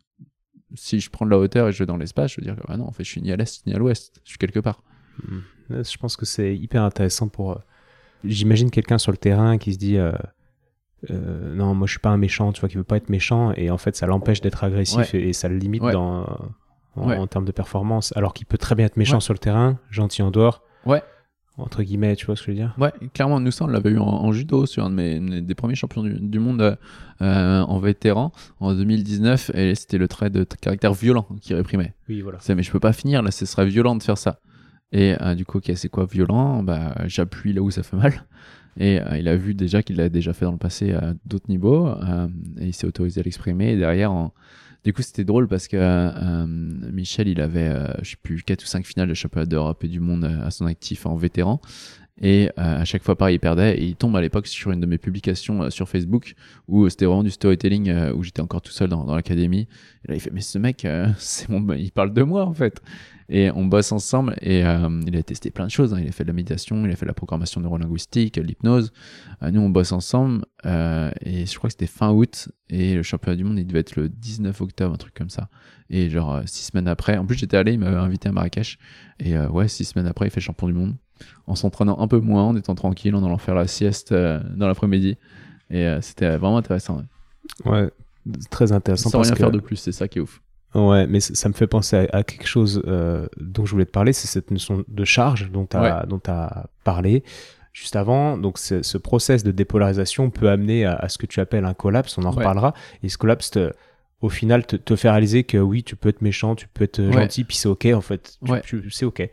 [0.75, 2.67] si je prends de la hauteur et je vais dans l'espace, je veux dire que
[2.67, 4.59] bah non, en fait, je suis ni à l'est ni à l'ouest, je suis quelque
[4.59, 4.81] part.
[5.23, 5.39] Hmm.
[5.69, 7.51] Je pense que c'est hyper intéressant pour.
[7.51, 7.55] Euh,
[8.23, 10.11] j'imagine quelqu'un sur le terrain qui se dit euh,
[11.09, 13.51] euh, non, moi je suis pas un méchant, tu vois, qui veut pas être méchant,
[13.53, 16.25] et en fait ça l'empêche d'être agressif et, ça le limite dans,
[16.95, 20.21] en, termes de performance, alors qu'il peut très bien être méchant sur le terrain, gentil
[20.21, 20.63] en dehors.
[20.85, 21.03] Ouais
[21.57, 22.75] entre guillemets, tu vois ce que je veux dire?
[22.77, 25.75] Ouais, clairement, nous ça, on l'avait eu en, judo sur un de mes, des premiers
[25.75, 26.77] champions du, monde
[27.21, 31.95] euh, en vétéran en 2019, et c'était le trait de caractère violent qui réprimait.
[32.09, 32.37] Oui, voilà.
[32.55, 34.39] mais je peux pas finir là, ce serait violent de faire ça.
[34.91, 36.63] Et euh, du coup, ok, c'est quoi violent?
[36.63, 38.25] Bah, j'appuie là où ça fait mal.
[38.79, 41.49] Et euh, il a vu déjà qu'il l'a déjà fait dans le passé à d'autres
[41.49, 41.89] niveaux,
[42.59, 43.71] et il s'est autorisé à l'exprimer.
[43.71, 44.31] Et derrière, en,
[44.87, 48.63] du coup, c'était drôle parce que euh, Michel, il avait, euh, je sais plus, 4
[48.63, 51.59] ou 5 finales de championnat d'Europe et du monde euh, à son actif en vétéran.
[52.21, 53.77] Et à chaque fois, pareil, il perdait.
[53.77, 56.35] Et il tombe à l'époque sur une de mes publications sur Facebook
[56.69, 59.67] où c'était vraiment du storytelling où j'étais encore tout seul dans, dans l'académie.
[60.05, 62.81] Et là, il fait, mais ce mec, c'est mon, il parle de moi en fait.
[63.29, 65.93] Et on bosse ensemble et euh, il a testé plein de choses.
[65.93, 65.99] Hein.
[66.01, 68.93] Il a fait de la méditation, il a fait de la programmation neurolinguistique, l'hypnose.
[69.43, 73.03] Euh, nous, on bosse ensemble euh, et je crois que c'était fin août et le
[73.03, 75.49] championnat du monde, il devait être le 19 octobre, un truc comme ça.
[75.89, 78.77] Et genre six semaines après, en plus j'étais allé, il m'avait invité à Marrakech
[79.19, 80.95] et ouais, six semaines après, il fait champion du monde
[81.47, 85.17] en s'entraînant un peu moins, en étant tranquille, en allant faire la sieste dans l'après-midi.
[85.69, 87.03] Et c'était vraiment intéressant.
[87.65, 87.89] Ouais, ouais
[88.49, 89.09] très intéressant.
[89.09, 90.41] Sans rien faire de plus, c'est ça qui est ouf.
[90.75, 94.13] Ouais, mais ça me fait penser à, quelque chose euh, dont je voulais te parler,
[94.13, 97.23] c'est cette notion de charge dont tu as, as, parlé
[97.73, 98.37] juste avant.
[98.37, 102.23] Donc, ce process de dépolarisation peut amener à, ce que tu appelles un collapse, on
[102.23, 102.73] en reparlera.
[103.01, 103.51] Et ce collapse,
[104.21, 107.01] au final, te, te, fait réaliser que oui, tu peux être méchant, tu peux être
[107.11, 108.37] gentil, puis c'est OK, en fait.
[108.91, 109.27] c'est OK.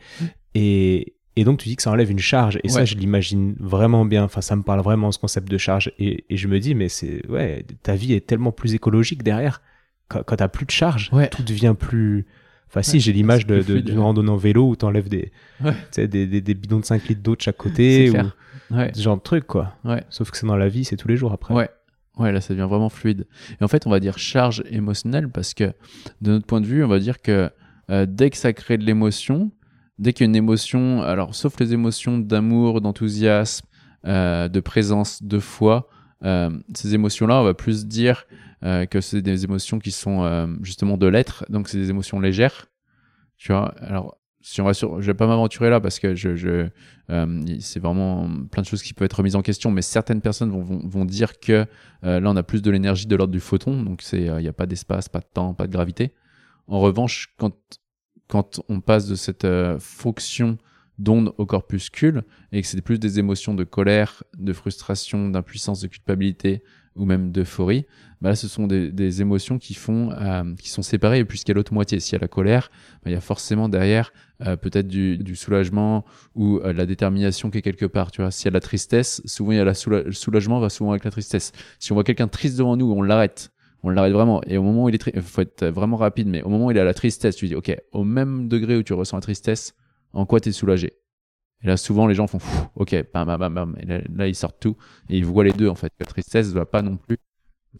[0.55, 2.61] Et, et, donc, tu dis que ça enlève une charge.
[2.63, 4.23] Et ça, je l'imagine vraiment bien.
[4.23, 5.93] Enfin, ça me parle vraiment, ce concept de charge.
[5.99, 9.61] Et, et je me dis, mais c'est, ouais, ta vie est tellement plus écologique derrière
[10.15, 12.27] quand, quand t'as plus de charge, tout devient plus.
[12.69, 15.31] Enfin, si, j'ai l'image d'une de, de, randonnée en vélo où t'enlèves des,
[15.97, 18.11] des, des, des, bidons de 5 litres d'eau de chaque côté.
[18.11, 18.15] Ou,
[18.71, 19.75] ce genre de truc, quoi.
[20.11, 21.55] Sauf que c'est dans la vie, c'est tous les jours après.
[21.55, 21.71] Ouais.
[22.17, 23.27] Ouais, là, ça devient vraiment fluide.
[23.61, 25.73] Et en fait, on va dire charge émotionnelle parce que,
[26.21, 27.51] de notre point de vue, on va dire que
[27.91, 29.51] euh, dès que ça crée de l'émotion,
[29.99, 33.67] dès qu'il y a une émotion, alors sauf les émotions d'amour, d'enthousiasme,
[34.07, 35.89] euh, de présence, de foi,
[36.25, 38.27] euh, ces émotions-là, on va plus dire
[38.65, 42.21] euh, que c'est des émotions qui sont euh, justement de l'être, donc c'est des émotions
[42.21, 42.67] légères.
[43.37, 46.37] Tu vois, alors si on va sur, je vais pas m'aventurer là parce que je,
[46.37, 46.69] je
[47.61, 50.63] c'est vraiment plein de choses qui peuvent être remises en question, mais certaines personnes vont,
[50.63, 51.67] vont, dire que
[52.03, 54.67] là on a plus de l'énergie de l'ordre du photon, donc il n'y a pas
[54.67, 56.13] d'espace, pas de temps, pas de gravité.
[56.67, 57.55] En revanche, quand
[58.29, 59.47] quand on passe de cette
[59.79, 60.59] fonction
[60.99, 62.23] d'ondes au corpuscule
[62.53, 66.63] et que c'est plus des émotions de colère, de frustration, d'impuissance, de culpabilité
[66.97, 67.87] ou même d'euphorie,
[68.21, 71.53] bah là, ce sont des, des émotions qui font, euh, qui sont séparées puisqu'il y
[71.53, 72.01] a l'autre moitié.
[72.01, 72.71] S'il y a la colère,
[73.03, 74.13] bah, il y a forcément derrière
[74.47, 76.05] euh, peut-être du, du, soulagement
[76.35, 78.11] ou euh, la détermination qui est quelque part.
[78.11, 80.71] Tu vois, s'il y a la tristesse, souvent il y a la le soulagement va
[80.71, 81.53] souvent avec la tristesse.
[81.79, 83.51] Si on voit quelqu'un triste devant nous, on l'arrête.
[83.83, 84.41] On l'arrête vraiment.
[84.47, 86.71] Et au moment où il est triste, faut être vraiment rapide, mais au moment où
[86.71, 89.75] il a la tristesse, tu dis, OK, au même degré où tu ressens la tristesse,
[90.15, 91.04] en quoi tu es soulagé?
[91.65, 92.39] Et là, souvent, les gens font,
[92.77, 93.77] ok, bam, bam, bam, bam.
[93.81, 94.77] Et là, ils sortent tout.
[95.09, 95.93] Et ils voient les deux, en fait.
[95.99, 97.17] La tristesse ne va pas non plus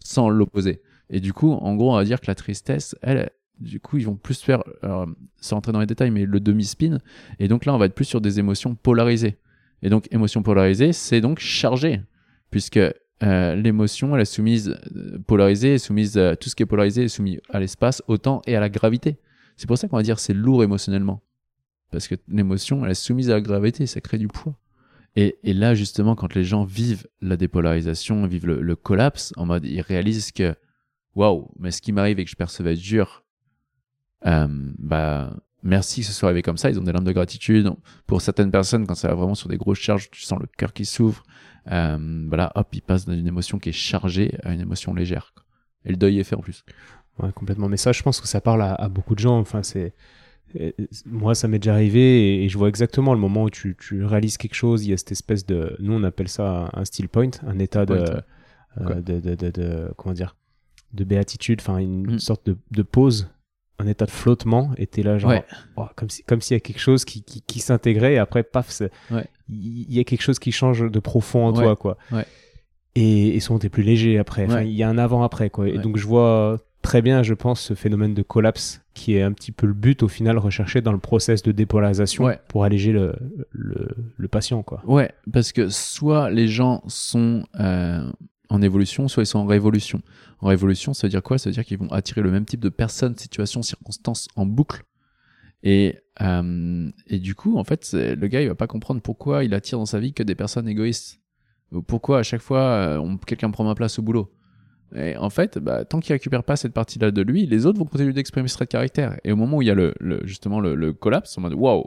[0.03, 0.81] sans l'opposer.
[1.11, 4.05] Et du coup, en gros, on va dire que la tristesse, elle, du coup, ils
[4.05, 4.63] vont plus faire,
[5.39, 6.97] sans rentrer dans les détails, mais le demi-spin.
[7.37, 9.37] Et donc là, on va être plus sur des émotions polarisées.
[9.83, 12.01] Et donc, émotion polarisée, c'est donc chargé.
[12.49, 12.79] Puisque
[13.23, 17.03] euh, l'émotion, elle est soumise, euh, polarisée, est soumise, à, tout ce qui est polarisé
[17.03, 19.17] est soumis à l'espace, au temps et à la gravité.
[19.57, 21.21] C'est pour ça qu'on va dire c'est lourd émotionnellement.
[21.95, 24.53] Parce que l'émotion, elle est soumise à la gravité, ça crée du poids.
[25.15, 29.63] Et, là, justement, quand les gens vivent la dépolarisation, vivent le, le collapse, en mode,
[29.63, 30.53] ils réalisent que,
[31.15, 33.23] waouh, mais ce qui m'arrive et que je percevais dur,
[34.25, 34.45] euh,
[34.77, 36.69] bah, merci que ce soit arrivé comme ça.
[36.69, 37.71] Ils ont des larmes de gratitude.
[38.07, 40.73] Pour certaines personnes, quand ça va vraiment sur des grosses charges, tu sens le cœur
[40.73, 41.23] qui s'ouvre.
[41.71, 45.33] Euh, voilà, hop, ils passent d'une émotion qui est chargée à une émotion légère.
[45.85, 46.65] Et le deuil est fait en plus.
[47.19, 47.69] Ouais, complètement.
[47.69, 49.39] Mais ça, je pense que ça parle à, à beaucoup de gens.
[49.39, 49.93] Enfin, c'est
[51.05, 54.37] moi, ça m'est déjà arrivé et, je vois exactement le moment où tu, tu, réalises
[54.37, 54.85] quelque chose.
[54.85, 55.75] Il y a cette espèce de.
[55.79, 58.05] Nous, on appelle ça un still point, un état de,
[58.81, 60.35] euh, de, de, de, Comment dire
[60.93, 62.19] De béatitude, enfin, une mm.
[62.19, 63.29] sorte de, pause,
[63.79, 64.71] un état de flottement.
[64.77, 65.33] Et t'es là, genre.
[65.75, 68.81] Oh, comme s'il comme y a quelque chose qui, qui, qui s'intégrait et après, paf,
[69.49, 71.97] il y a quelque chose qui change de profond en toi, quoi.
[72.97, 74.47] Et, et souvent, t'es plus léger après.
[74.65, 75.67] il y a un avant-après, quoi.
[75.67, 79.31] Et donc, je vois très bien, je pense, ce phénomène de collapse qui est un
[79.31, 83.15] petit peu le but au final recherché dans le process de dépolarisation pour alléger le,
[83.51, 84.61] le, patient.
[84.61, 84.83] Quoi.
[84.85, 88.07] Ouais, parce que soit les gens sont euh,
[88.49, 90.03] en évolution, soit ils sont en révolution.
[90.41, 91.39] En révolution, ça veut dire quoi?
[91.39, 94.83] Ça veut dire qu'ils vont attirer le même type de personnes, situations, circonstances en boucle.
[95.63, 99.55] Et, euh, et du coup, en fait, le gars, il va pas comprendre pourquoi il
[99.55, 101.19] attire dans sa vie que des personnes égoïstes.
[101.71, 104.31] Ou pourquoi à chaque fois, euh, quelqu'un prend ma place au boulot.
[104.95, 107.85] Et en fait, bah, tant qu'il récupère pas cette partie-là de lui, les autres vont
[107.85, 109.19] continuer d'exprimer ce trait de caractère.
[109.23, 111.85] Et au moment où il y a le, justement le, le collapse, on mode waouh,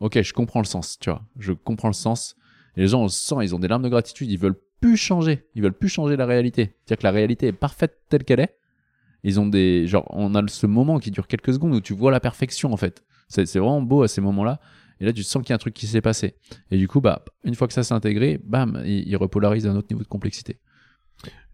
[0.00, 2.36] ok, je comprends le sens, tu vois, je comprends le sens.
[2.76, 5.62] Les gens, on sent, ils ont des larmes de gratitude, ils veulent plus changer, ils
[5.62, 6.74] veulent plus changer la réalité.
[6.84, 8.56] C'est-à-dire que la réalité est parfaite telle qu'elle est.
[9.22, 12.10] Ils ont des, genre, on a ce moment qui dure quelques secondes où tu vois
[12.10, 13.02] la perfection en fait.
[13.28, 14.60] C'est vraiment beau à ces moments-là.
[15.00, 16.34] Et là, tu sens qu'il y a un truc qui s'est passé.
[16.70, 19.70] Et du coup, bah, une fois que ça s'est intégré, bam, il, il repolarise à
[19.70, 20.58] un autre niveau de complexité.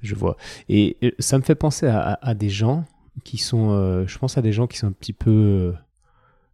[0.02, 0.36] Je vois.
[0.68, 2.84] Et ça me fait penser à, des gens
[3.24, 5.72] qui sont, euh, je pense à des gens qui sont un petit peu euh,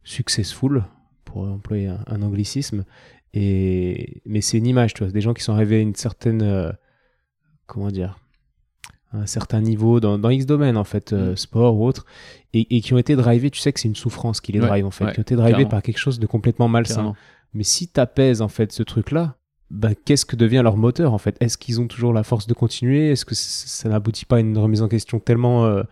[0.05, 0.85] successful,
[1.25, 2.85] pour employer un, anglicisme.
[3.35, 6.43] Et, mais c'est une image, tu vois, des gens qui sont arrivés à une certaine,
[6.43, 6.73] euh,
[7.67, 8.19] comment dire,
[9.13, 11.37] un certain niveau dans, dans X domaine en fait, mm.
[11.37, 12.05] sport ou autre,
[12.53, 14.91] et, qui ont été drivés, tu sais que c'est une souffrance qui les drive en
[14.91, 17.15] fait, qui ont été drivés par quelque chose de complètement malsain.
[17.53, 19.37] Mais si tu apaises en fait ce truc-là,
[19.70, 21.37] bah, qu'est-ce que devient leur moteur en fait?
[21.40, 23.11] Est-ce qu'ils ont toujours la force de continuer?
[23.11, 25.83] Est-ce que ça n'aboutit pas à une remise en question tellement euh,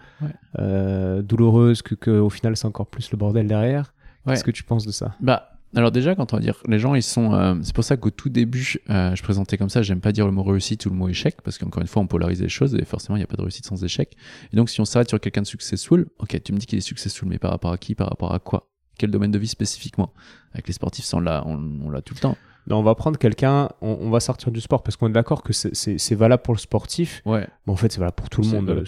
[0.60, 3.92] euh, douloureuse que, que, au final c'est encore plus le bordel derrière?
[4.26, 5.16] Qu'est-ce que tu penses de ça?
[5.20, 7.96] Bah alors déjà quand on va dire les gens ils sont euh, c'est pour ça
[7.96, 10.94] qu'au tout début je présentais comme ça j'aime pas dire le mot réussite ou le
[10.94, 13.26] mot échec parce qu'encore une fois on polarise les choses et forcément il n'y a
[13.26, 14.16] pas de réussite sans échec.
[14.52, 16.80] Et donc si on s'arrête sur quelqu'un de successful ok tu me dis qu'il est
[16.80, 17.96] successful mais par rapport à qui?
[17.96, 18.70] Par rapport à quoi?
[18.96, 20.14] Quel domaine de vie spécifiquement?
[20.52, 22.38] Avec les sportifs on l'a on l'a tout le temps
[22.70, 26.14] on va prendre quelqu'un, on, va sortir du sport parce qu'on est d'accord que c'est
[26.14, 27.22] valable pour le sportif.
[27.24, 27.46] Ouais.
[27.66, 28.84] Mais en fait, c'est valable pour tout le monde.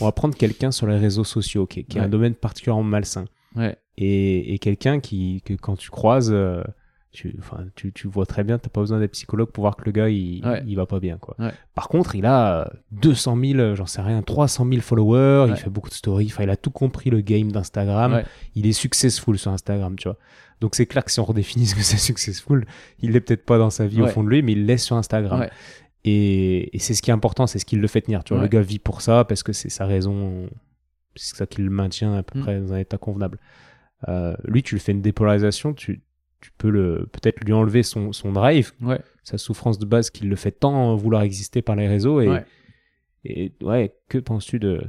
[0.00, 3.24] On va prendre quelqu'un sur les réseaux sociaux qui, qui a un domaine particulièrement malsain.
[3.56, 3.76] Ouais.
[3.96, 6.62] Et, quelqu'un qui, que quand tu croises, euh,
[7.12, 7.36] tu,
[7.74, 9.90] tu, tu vois très bien, tu n'as pas besoin d'être psychologue pour voir que le
[9.90, 11.18] gars, il, il va pas bien.
[11.18, 11.36] Quoi.
[11.74, 15.88] Par contre, il a 200 000, j'en sais rien, 300 000 followers, il fait beaucoup
[15.88, 18.22] de stories, il a tout compris le game d'Instagram,
[18.54, 20.18] il est successful sur Instagram, tu vois.
[20.60, 22.66] Donc c'est clair que si on redéfinit ce que c'est successful,
[23.00, 24.96] il l'est peut-être pas dans sa vie au fond de lui, mais il laisse sur
[24.96, 25.46] Instagram.
[26.04, 28.24] Et, c'est ce qui est important, c'est ce qui le fait tenir.
[28.24, 30.48] Tu vois, le gars vit pour ça parce que c'est sa raison,
[31.16, 32.42] c'est ça qui le maintient à peu mm.
[32.42, 33.38] près dans un état convenable.
[34.08, 36.00] Euh, lui, tu le fais une dépolarisation, tu,
[36.40, 38.72] tu peux le peut-être lui enlever son, son drive,
[39.22, 42.20] sa souffrance de base qui le fait tant vouloir exister par les réseaux.
[42.20, 42.42] Et
[43.24, 44.82] et ouais, que penses-tu de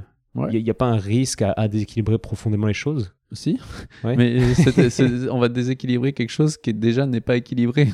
[0.52, 3.14] il n'y a, pas un risque à, déséquilibrer profondément les choses?
[3.34, 3.60] Si,
[4.04, 4.42] mais
[5.30, 7.90] on va déséquilibrer quelque chose qui déjà n'est pas équilibré.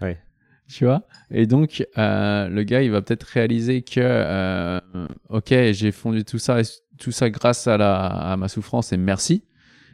[0.00, 0.18] Ouais.
[0.68, 1.06] Tu vois?
[1.30, 4.78] Et donc, euh, le gars, il va peut-être réaliser que, euh,
[5.30, 6.58] ok, j'ai fondu tout ça,
[6.98, 9.44] tout ça grâce à, la, à ma souffrance et merci.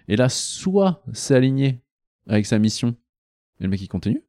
[0.08, 1.83] Et là, soit c'est aligné
[2.26, 2.96] avec sa mission
[3.60, 4.22] et le mec il continue,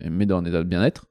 [0.00, 1.06] mais dans un état de bien-être.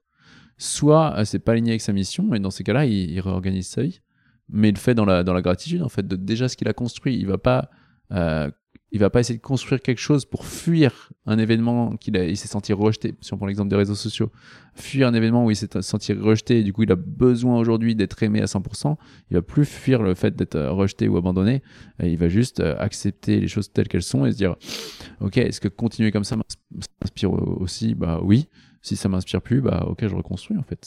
[0.58, 3.82] Soit euh, c'est pas aligné avec sa mission, et dans ces cas-là, il, réorganise sa
[3.82, 4.00] vie.
[4.48, 6.68] Mais il le fait dans la, dans la gratitude, en fait, de déjà ce qu'il
[6.68, 7.16] a construit.
[7.16, 7.70] Il va pas
[8.12, 8.50] euh,
[8.92, 12.48] il va pas essayer de construire quelque chose pour fuir un événement qu'il il s'est
[12.48, 13.14] senti rejeté.
[13.22, 14.30] Si on prend l'exemple des réseaux sociaux,
[14.74, 17.94] fuir un événement où il s'est senti rejeté et du coup il a besoin aujourd'hui
[17.94, 18.96] d'être aimé à 100%,
[19.30, 21.62] il va plus fuir le fait d'être rejeté ou abandonné.
[22.02, 24.56] il va juste euh, accepter les choses telles qu'elles sont et se dire,
[25.20, 26.36] ok, est-ce que continuer comme ça
[27.00, 27.94] m'inspire aussi?
[27.94, 28.48] Bah oui.
[28.84, 30.84] Si ça m'inspire plus, bah ok, je reconstruis en fait.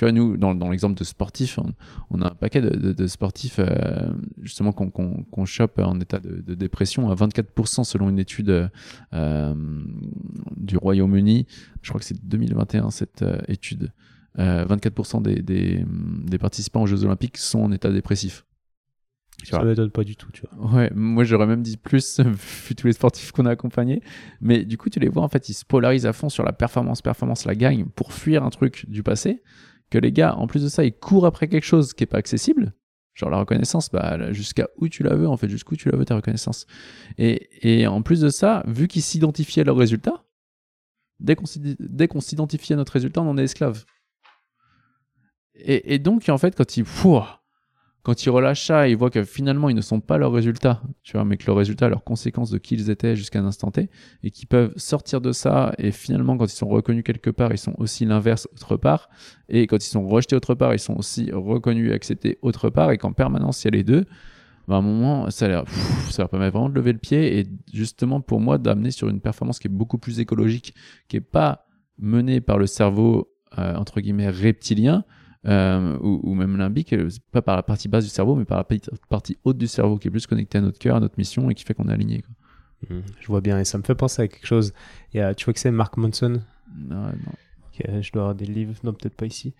[0.00, 1.58] Tu vois, nous, dans, dans l'exemple de sportifs,
[2.08, 6.18] on, a un paquet de, de, de sportifs euh, justement qu'on qu'on chope en état
[6.18, 8.70] de, de, dépression à 24% selon une étude
[9.12, 9.54] euh,
[10.56, 11.46] du Royaume-Uni.
[11.82, 13.92] Je crois que c'est 2021 cette euh, étude.
[14.38, 18.46] 24% euh, des, des, des, participants aux Jeux Olympiques sont en état dépressif.
[19.44, 20.76] Ça m'étonne pas du tout, tu vois.
[20.76, 22.20] Ouais, moi j'aurais même dit plus,
[22.68, 24.00] vu tous les sportifs qu'on a accompagnés.
[24.40, 26.54] Mais du coup, tu les vois, en fait, ils se polarisent à fond sur la
[26.54, 29.42] performance, performance, la gagne pour fuir un truc du passé
[29.90, 32.18] que les gars, en plus de ça, ils courent après quelque chose qui est pas
[32.18, 32.74] accessible.
[33.14, 36.04] Genre la reconnaissance, bah, jusqu'à où tu la veux, en fait, jusqu'où tu la veux
[36.04, 36.66] ta reconnaissance.
[37.18, 40.24] Et, et en plus de ça, vu qu'ils s'identifiaient à leurs résultats,
[41.18, 43.84] dès qu'on s'identifie à notre résultat, on en est esclave.
[45.54, 46.84] Et, et donc, en fait, quand ils,
[48.02, 51.12] quand ils relâchent ça, ils voient que finalement ils ne sont pas leurs résultats, tu
[51.12, 53.90] vois, mais que leurs résultats, leurs conséquences de qui ils étaient jusqu'à un instant T,
[54.22, 57.58] et qu'ils peuvent sortir de ça, et finalement quand ils sont reconnus quelque part, ils
[57.58, 59.10] sont aussi l'inverse autre part,
[59.48, 62.90] et quand ils sont rejetés autre part, ils sont aussi reconnus et acceptés autre part,
[62.90, 64.06] et qu'en permanence il y a les deux,
[64.66, 65.64] bah, à un moment ça leur,
[66.30, 69.68] permet vraiment de lever le pied, et justement pour moi d'amener sur une performance qui
[69.68, 70.74] est beaucoup plus écologique,
[71.08, 71.66] qui est pas
[71.98, 75.04] menée par le cerveau euh, entre guillemets reptilien,
[75.46, 78.58] euh, ou, ou, même limbique, euh, pas par la partie basse du cerveau, mais par
[78.58, 78.78] la
[79.08, 81.54] partie haute du cerveau qui est plus connectée à notre cœur, à notre mission et
[81.54, 82.22] qui fait qu'on est aligné.
[82.22, 82.96] Quoi.
[82.96, 84.72] Mmh, je vois bien, et ça me fait penser à quelque chose.
[85.12, 86.42] Il y a, tu vois que c'est Mark Monson?
[86.76, 88.00] Non, non.
[88.02, 89.54] je dois avoir des livres, non, peut-être pas ici.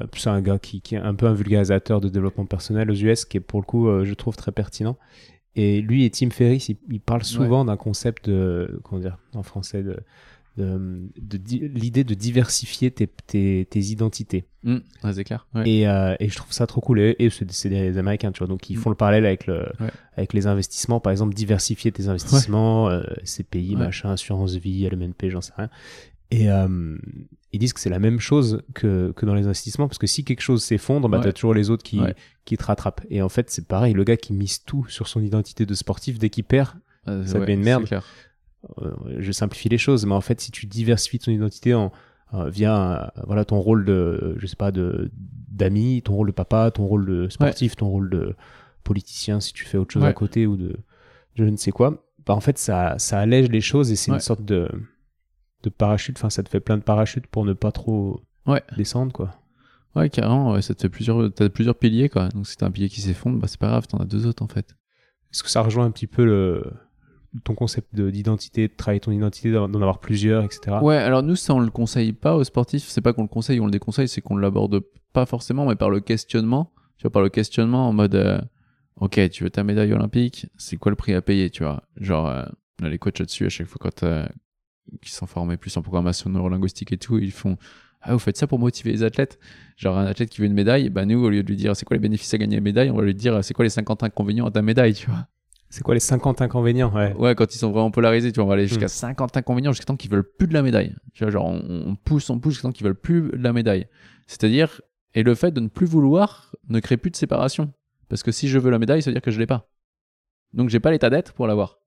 [0.00, 2.94] Euh, c'est un gars qui, qui, est un peu un vulgarisateur de développement personnel aux
[2.94, 4.96] US, qui est pour le coup, euh, je trouve, très pertinent.
[5.54, 9.42] Et lui et Tim Ferriss, ils, ils parlent souvent d'un concept de, comment dire, en
[9.42, 9.98] français, de
[10.56, 11.08] de,
[11.74, 14.44] l'idée de diversifier tes, tes, tes identités.
[14.64, 14.78] Mmh,
[15.12, 15.46] c'est clair.
[15.64, 17.00] Et, euh, et, je trouve ça trop cool.
[17.00, 18.80] Et, et c'est des Américains, tu vois, donc ils mmh.
[18.80, 19.66] font le parallèle avec, le,
[20.16, 21.00] avec les investissements.
[21.00, 25.70] Par exemple, diversifier tes investissements, euh, CPI, machin, assurance vie, LMNP, j'en sais rien.
[26.30, 26.96] Et euh,
[27.52, 30.24] ils disent que c'est la même chose que, que dans les investissements, parce que si
[30.24, 32.00] quelque chose s'effondre, bah, t'as toujours les autres qui,
[32.44, 33.04] qui te rattrapent.
[33.10, 36.18] Et en fait, c'est pareil, le gars qui mise tout sur son identité de sportif,
[36.18, 36.74] dès qu'il perd,
[37.06, 37.84] ça devient une merde.
[38.80, 41.92] Euh, je simplifie les choses, mais en fait, si tu diversifies ton identité en,
[42.34, 45.10] euh, via euh, voilà ton rôle de, je sais pas, de
[45.48, 48.34] d'ami, ton rôle de papa, ton rôle de sportif, ton rôle de
[48.84, 50.76] politicien, si tu fais autre chose à côté ou de
[51.34, 54.20] je ne sais quoi, bah en fait ça ça allège les choses et c'est une
[54.20, 54.68] sorte de
[55.62, 56.16] de parachute.
[56.18, 58.20] Enfin, ça te fait plein de parachutes pour ne pas trop
[58.76, 59.34] descendre, quoi.
[59.94, 62.28] Ouais, carrément, ça te fait plusieurs, t'as plusieurs piliers, quoi.
[62.30, 64.42] Donc, si t'as un pilier qui s'effondre, bah, c'est pas grave, t'en as deux autres,
[64.42, 64.74] en fait.
[65.32, 66.64] Est-ce que ça rejoint un petit peu le,
[67.44, 70.78] ton concept d'identité, de, travailler ton identité, d'en avoir plusieurs, etc.
[70.82, 72.84] Ouais, alors nous, ça, on le conseille pas aux sportifs.
[72.88, 75.90] C'est pas qu'on le conseille on le déconseille, c'est qu'on l'aborde pas forcément, mais par
[75.90, 76.72] le questionnement.
[76.98, 78.40] Tu vois, par le questionnement en mode, euh,
[78.96, 81.82] ok, tu veux ta médaille olympique, c'est quoi le prix à payer, tu vois?
[81.96, 82.44] Genre, euh,
[82.82, 84.26] les coachs là-dessus, à chaque fois quand euh,
[85.00, 87.56] qui sont formés plus en programmation neurolinguistique et tout, ils font
[88.04, 89.38] ah vous faites ça pour motiver les athlètes
[89.76, 91.84] genre un athlète qui veut une médaille bah nous au lieu de lui dire c'est
[91.84, 94.02] quoi les bénéfices à gagner une médaille on va lui dire c'est quoi les 50
[94.02, 95.28] inconvénients à ta médaille tu vois?
[95.72, 97.14] C'est quoi les 50 inconvénients ouais.
[97.14, 99.38] ouais, quand ils sont vraiment polarisés, tu vois, on va aller jusqu'à 50 hmm.
[99.38, 100.94] inconvénients jusqu'à temps qu'ils veulent plus de la médaille.
[101.14, 103.86] Tu vois, genre on, pousse, on pousse jusqu'à temps qu'ils veulent plus de la médaille.
[104.26, 104.82] C'est-à-dire,
[105.14, 107.72] et le fait de ne plus vouloir ne crée plus de séparation.
[108.10, 109.70] Parce que si je veux la médaille, ça veut dire que je l'ai pas.
[110.52, 111.78] Donc j'ai pas l'état d'être pour l'avoir.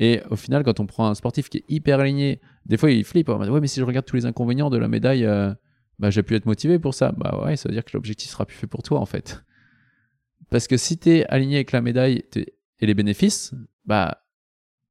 [0.00, 3.04] Et au final, quand on prend un sportif qui est hyper aligné, des fois il
[3.04, 3.28] flippe.
[3.28, 5.54] Ouais, mais si je regarde tous les inconvénients de la médaille, euh,
[6.00, 7.12] bah j'ai pu être motivé pour ça.
[7.12, 9.44] Bah ouais, ça veut dire que l'objectif sera plus fait pour toi en fait.
[10.50, 13.54] Parce que si t'es aligné avec la médaille, t'es et les bénéfices,
[13.84, 14.22] bah,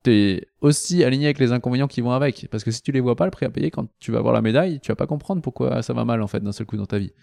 [0.03, 2.47] t'es aussi aligné avec les inconvénients qui vont avec.
[2.51, 4.33] Parce que si tu les vois pas, le prix à payer, quand tu vas voir
[4.33, 6.77] la médaille, tu vas pas comprendre pourquoi ça va mal, en fait, d'un seul coup
[6.77, 7.13] dans ta vie.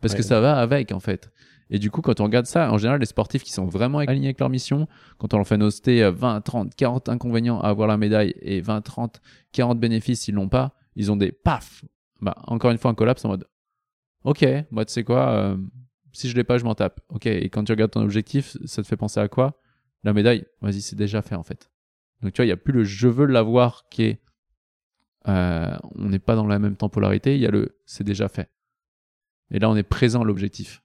[0.00, 1.32] Parce que ça va avec, en fait.
[1.70, 4.28] Et du coup, quand on regarde ça, en général, les sportifs qui sont vraiment alignés
[4.28, 4.86] avec leur mission,
[5.18, 8.80] quand on leur fait noter 20, 30, 40 inconvénients à avoir la médaille et 20,
[8.80, 9.20] 30,
[9.52, 11.84] 40 bénéfices s'ils l'ont pas, ils ont des paf!
[12.20, 13.46] Bah, encore une fois, un collapse en mode,
[14.24, 15.56] ok, moi, tu sais quoi, euh,
[16.12, 17.00] si je l'ai pas, je m'en tape.
[17.08, 17.26] Ok.
[17.26, 19.60] Et quand tu regardes ton objectif, ça te fait penser à quoi?
[20.04, 21.70] La médaille, vas-y, c'est déjà fait en fait.
[22.22, 24.20] Donc tu vois, il n'y a plus le je veux l'avoir qui est.
[25.28, 28.48] Euh, on n'est pas dans la même temporalité, il y a le c'est déjà fait.
[29.50, 30.82] Et là, on est présent à l'objectif.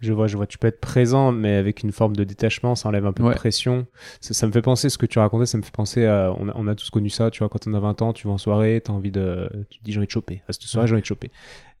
[0.00, 0.46] Je vois, je vois.
[0.46, 3.30] Tu peux être présent, mais avec une forme de détachement, ça enlève un peu Ouais.
[3.30, 3.86] de pression.
[4.20, 6.34] Ça, ça me fait penser, ce que tu racontais, ça me fait penser à.
[6.38, 8.26] On a, on a tous connu ça, tu vois, quand on a 20 ans, tu
[8.26, 9.48] vas en soirée, t'as envie de.
[9.70, 10.42] Tu te dis, j'ai envie de choper.
[10.48, 11.30] À cette soirée, j'ai envie de choper.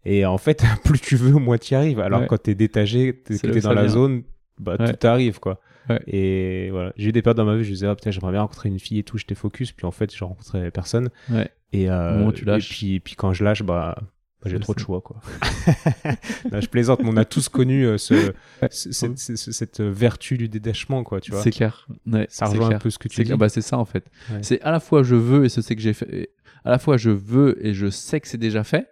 [0.06, 2.00] Et en fait, plus tu veux, moins tu y arrives.
[2.00, 2.26] Alors Ouais.
[2.28, 4.22] quand t'es détaché, t'es t'es dans la zone,
[4.58, 4.94] bah Ouais.
[4.94, 5.60] tout arrive, quoi.
[5.88, 6.00] Ouais.
[6.06, 6.92] Et voilà.
[6.96, 8.78] J'ai eu des périodes dans ma vie, je disais, ah putain, j'aimerais bien rencontrer une
[8.78, 11.10] fille et tout, j'étais focus, puis en fait, je rencontrais personne.
[11.30, 11.50] Ouais.
[11.72, 12.70] Et, euh, tu lâches.
[12.70, 13.94] et puis, puis quand je lâche, bah.
[14.42, 15.20] bah, j'ai trop de choix, quoi.
[16.52, 18.68] Non, je plaisante, mais on a tous connu euh, ce, Ouais.
[18.70, 21.42] ce- cette, cette- cette vertu du détachement, quoi, tu vois.
[21.42, 21.86] C'est clair.
[22.28, 23.24] Ça rejoint un peu ce que tu dis.
[23.26, 23.38] clair.
[23.38, 24.04] Bah, c'est ça en fait.
[24.42, 26.30] C'est à la fois je veux et ce c'est que j'ai fait.
[26.64, 28.88] À la fois je veux et je sais que c'est déjà fait.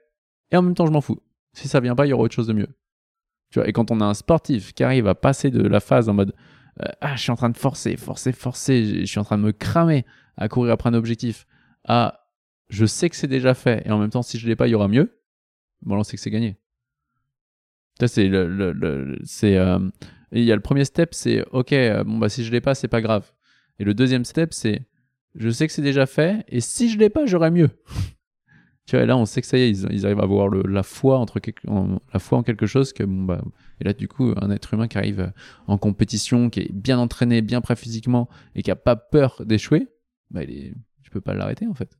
[0.51, 1.21] Et en même temps je m'en fous.
[1.55, 2.69] Si ça vient pas, il y aura autre chose de mieux.
[3.51, 3.69] Tu vois.
[3.69, 6.35] Et quand on a un sportif qui arrive à passer de la phase en mode
[6.81, 9.43] euh, ah je suis en train de forcer, forcer, forcer, je suis en train de
[9.43, 10.05] me cramer
[10.37, 11.47] à courir après un objectif,
[11.85, 12.21] à
[12.69, 14.71] je sais que c'est déjà fait et en même temps si je l'ai pas, il
[14.71, 15.21] y aura mieux.
[15.83, 16.57] Bon là on sait que c'est gagné.
[18.01, 19.79] Ça c'est le, le- c'est euh,
[20.33, 22.75] il y a le premier step c'est ok euh, bon bah si je l'ai pas
[22.75, 23.31] c'est pas grave.
[23.79, 24.87] Et le deuxième step, c'est
[25.35, 27.71] je sais que c'est déjà fait, et si je l'ai pas, j'aurais mieux.
[28.87, 30.49] Tu vois, et là, on sait que ça y est, ils, ils arrivent à avoir
[30.49, 33.41] le, la, foi entre en, la foi en quelque chose que, bon, bah,
[33.81, 35.31] et là, du coup, un être humain qui arrive euh,
[35.67, 39.89] en compétition, qui est bien entraîné, bien prêt physiquement, et qui a pas peur d'échouer,
[40.31, 41.97] bah, il est, tu peux pas l'arrêter, en fait.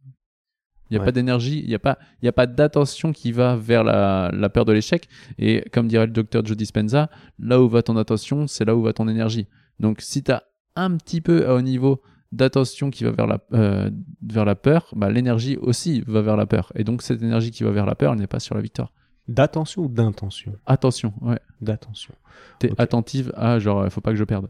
[0.91, 1.07] Il n'y a Ouais.
[1.07, 4.49] pas d'énergie, il n'y a pas, il a pas d'attention qui va vers la, la
[4.51, 5.09] peur de l'échec.
[5.39, 7.09] Et comme dirait le docteur Joe Dispenza,
[7.39, 9.47] là où va ton attention, c'est là où va ton énergie.
[9.81, 10.43] Donc, si tu as
[10.77, 12.03] un petit peu à haut niveau
[12.33, 13.91] d'attention qui va vers la, euh,
[14.27, 16.73] vers la peur, bah, l'énergie aussi va vers la peur.
[16.75, 18.93] Et donc, cette énergie qui va vers la peur, elle n'est pas sur la victoire.
[19.29, 20.55] D'attention ou d'intention?
[20.67, 21.39] Attention, ouais.
[21.61, 22.15] D'attention.
[22.59, 22.81] T'es Ok.
[22.81, 24.49] attentive à genre, il faut pas que je perde.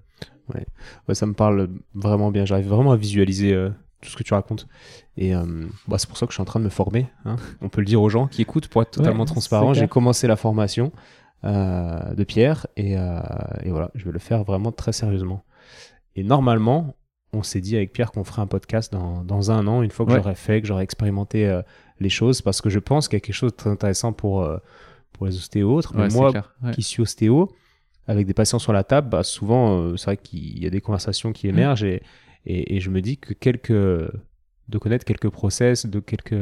[1.09, 2.45] Ouais, ça me parle vraiment bien.
[2.45, 3.71] J'arrive vraiment à visualiser euh,
[4.01, 4.67] tout ce que tu racontes.
[5.17, 5.45] Et euh,
[5.89, 7.07] bah, c'est pour ça que je suis en train de me former.
[7.25, 7.37] hein.
[7.61, 9.75] On peut le dire aux gens qui écoutent pour être totalement Ouais, transparent.
[9.75, 10.91] J'ai commencé la formation
[11.45, 13.21] euh, de Pierre et, euh,
[13.65, 15.45] et voilà, je vais le faire vraiment très sérieusement.
[16.17, 16.95] Et normalement,
[17.33, 20.05] on s'est dit avec Pierre qu'on ferait un podcast dans, dans un an, une fois
[20.07, 20.19] que Ouais.
[20.19, 21.63] j'aurais fait, que j'aurais expérimenté euh,
[21.99, 24.43] les choses, parce que je pense qu'il y a quelque chose de très intéressant pour,
[24.43, 24.59] euh,
[25.13, 25.97] pour les ostéos autres.
[25.97, 26.55] Ouais, moi, clair.
[26.63, 26.73] Ouais.
[26.73, 27.51] qui suis ostéo,
[28.07, 30.81] avec des patients sur la table, bah, souvent, euh, c'est vrai qu'il y a des
[30.81, 32.03] conversations qui émergent et,
[32.45, 36.35] et, et je me dis que quelques, de connaître quelques process, de quelques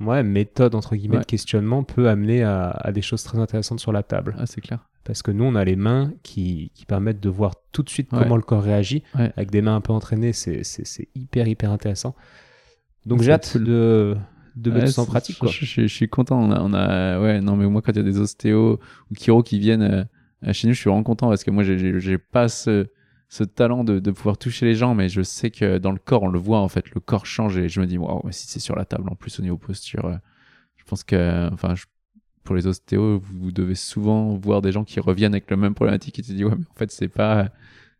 [0.00, 3.92] ouais, méthodes, entre guillemets, de questionnement peut amener à, à des choses très intéressantes sur
[3.92, 4.34] la table.
[4.38, 4.88] Ah, c'est clair.
[5.08, 8.12] Parce que nous, on a les mains qui, qui permettent de voir tout de suite
[8.12, 8.20] Ouais.
[8.22, 9.02] comment le corps réagit.
[9.18, 9.32] Ouais.
[9.36, 10.62] Avec des mains un peu entraînées, c'est
[11.16, 12.14] hyper, hyper intéressant.
[13.06, 13.64] Donc j'ai hâte cool.
[13.64, 14.16] de,
[14.56, 15.36] de mettre Ouais, ça en pratique.
[15.36, 15.48] Je, Quoi.
[15.50, 16.38] je- je- je suis content.
[16.40, 18.78] On a, on a- ouais, non, mais moi, quand il y a des ostéos
[19.10, 20.06] ou chiro qui viennent
[20.46, 22.86] euh, chez nous, je suis vraiment content parce que moi, j'ai- pas ce,
[23.30, 26.22] ce talent de, de pouvoir toucher les gens, mais je sais que dans le corps,
[26.24, 28.60] on le voit en fait, le corps change et je me dis, waouh, si c'est
[28.60, 30.16] sur la table en plus au niveau posture, euh,
[30.76, 31.86] je pense que, enfin, je-
[32.48, 36.18] pour les ostéos, vous, devez souvent voir des gens qui reviennent avec le même problématique
[36.18, 37.50] et te dis, ouais, mais en fait, c'est pas,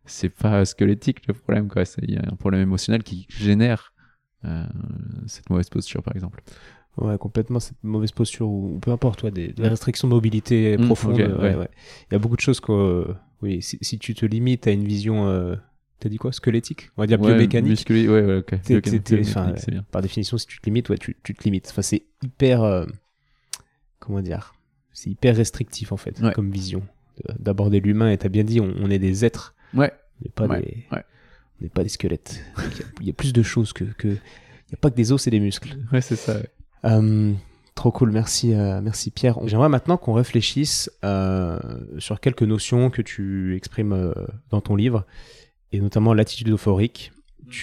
[0.05, 1.85] c'est pas squelettique le problème, quoi.
[1.85, 3.93] C'est- Il y a un problème émotionnel qui génère
[4.45, 4.63] euh,
[5.27, 6.41] cette mauvaise posture, par exemple.
[6.97, 10.93] Ouais, complètement cette mauvaise posture ou, peu importe, ouais, des, des restrictions de mobilité Mm,
[11.09, 11.55] ouais, ouais.
[11.55, 11.69] ouais.
[12.09, 14.71] Il y a beaucoup de choses que, euh, oui, si, si tu te limites à
[14.71, 15.57] une vision, euh,
[15.99, 16.89] t'as dit quoi, squelettique?
[16.97, 17.69] On va dire biomécanique.
[17.69, 18.55] musculé, ouais, ouais, ok.
[19.91, 21.67] Par définition, si tu te limites, ouais, tu, tu te limites.
[21.69, 22.87] Enfin, c'est hyper, euh,
[24.09, 24.53] comment dire,
[24.91, 26.33] c'est hyper restrictif en fait, Ouais.
[26.33, 26.81] comme vision
[27.23, 28.09] de- d'aborder l'humain.
[28.11, 29.93] Et t'as bien dit, on, on est des êtres, Ouais,
[30.23, 31.03] n'est pas Ouais, des, ouais.
[31.61, 32.41] on n'est pas des squelettes.
[32.57, 34.89] Il y, a- il y a plus de choses que, que, il y a pas
[34.89, 35.77] que des os et des muscles.
[35.93, 36.37] ouais, c'est ça.
[36.85, 37.33] Euh,
[37.75, 39.37] trop cool, merci, euh, merci Pierre.
[39.45, 41.59] J'aimerais maintenant qu'on réfléchisse euh,
[41.99, 44.13] sur quelques notions que tu exprimes
[44.49, 45.05] dans ton livre,
[45.71, 47.11] et notamment l'attitude euphorique.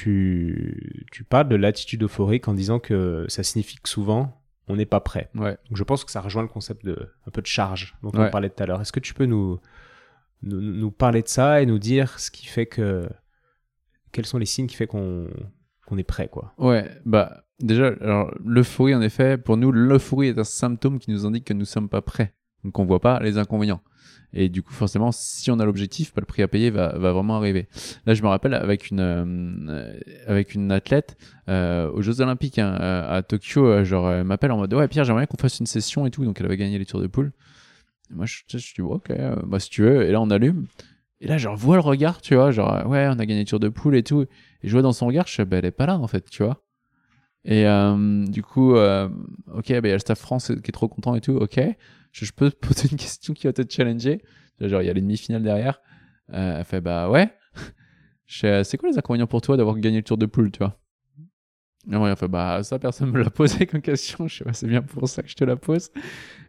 [0.00, 4.36] Tu, tu parles de l'attitude euphorique en disant que ça signifie que souvent
[4.68, 5.30] on n'est pas prêt.
[5.34, 5.56] Ouais.
[5.68, 8.30] Donc je pense que ça rejoint le concept de un peu de charge dont on
[8.30, 8.80] parlait tout à l'heure.
[8.80, 9.60] Est-ce que tu peux nous,
[10.42, 13.08] nous, nous parler de ça et nous dire ce qui fait que
[14.12, 15.28] quels sont les signes qui fait qu'on
[15.86, 16.54] qu'on est prêt quoi?
[16.58, 21.26] Ouais, bah déjà, alors l'euphorie en effet, pour nous, l'euphorie est un symptôme qui nous
[21.26, 23.82] indique que nous sommes pas prêts, donc on voit pas les inconvénients.
[24.38, 27.68] Et du coup, forcément, si on a l'objectif, le prix à payer va, vraiment arriver.
[28.04, 31.16] Là, je me rappelle avec une euh, athlète
[31.48, 34.88] euh, aux Jeux Olympiques hein, à à Tokyo, euh, genre elle m'appelle en mode ouais
[34.88, 37.06] Pierre, j'aimerais qu'on fasse une session et tout, donc elle avait gagné les tours de
[37.06, 37.32] poule.
[38.10, 40.02] Moi, je, je dis ok, euh, bah si tu veux.
[40.02, 40.66] Et là, on allume.
[41.20, 43.46] Et là, je vois le regard, tu vois, genre, euh, ouais, on a gagné le
[43.46, 44.22] tour de poule et tout.
[44.22, 46.28] Et je vois dans son regard, je sais, bah, elle est pas là, en fait,
[46.28, 46.62] tu vois.
[47.44, 49.08] Et euh, du coup, euh,
[49.54, 51.60] ok, bah, il y a le staff France qui est trop content et tout, ok.
[52.24, 54.22] Je, peux te poser une question qui va te challenger.
[54.60, 55.80] Genre, il y a les demi-finales derrière.
[56.32, 57.30] Euh, elle fait, bah ouais.
[58.26, 60.78] Fais, c'est quoi les inconvénients pour toi d'avoir gagné le tour de poule, tu vois?
[61.88, 64.26] Et moi, elle fait, bah, ça, personne me l'a posé comme question.
[64.26, 65.90] Je sais pas, c'est bien pour ça que je te la pose.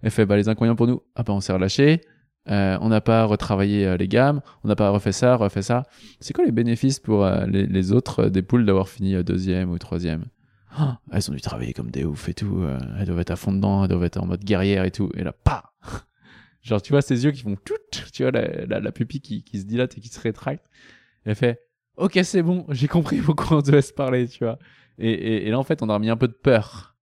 [0.01, 1.03] Elle fait, bah, les inconvénients pour nous.
[1.15, 2.01] Ah, bah, on s'est relâché.
[2.49, 5.83] euh, on n'a pas retravaillé euh, les gammes, on n'a pas refait ça, refait ça.
[6.21, 9.69] C'est quoi les bénéfices pour euh, les, autres euh, des poules d'avoir fini euh, deuxième
[9.69, 10.23] ou troisième?
[10.71, 12.61] Ah, Elles ont dû travailler comme des oufs et tout.
[12.61, 15.09] euh, elles doivent être à fond dedans, elles doivent être en mode guerrière et tout.
[15.15, 15.73] Et là, pas
[16.61, 17.73] Genre, tu vois ses yeux qui font tout,
[18.13, 20.65] tu vois la, la, pupille qui, se dilate et qui se rétracte.
[21.23, 21.61] Elle fait
[21.95, 24.59] Ok, c'est bon, j'ai compris pourquoi on devait se parler, tu vois.
[24.99, 26.95] Et, et, et là, en fait, on a remis un peu de peur.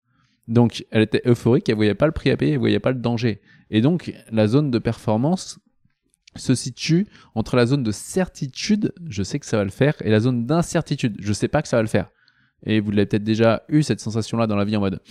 [0.47, 2.99] Donc, elle était euphorique, elle voyait pas le prix à payer, elle voyait pas le
[2.99, 3.41] danger.
[3.72, 5.59] Et donc, la zone de performance
[6.36, 10.09] se situe entre la zone de certitude, je sais que ça va le faire, et
[10.09, 12.09] la zone d'incertitude, je sais pas que ça va le faire.
[12.64, 15.01] Et vous l'avez peut-être déjà eu cette sensation-là dans la vie en mode,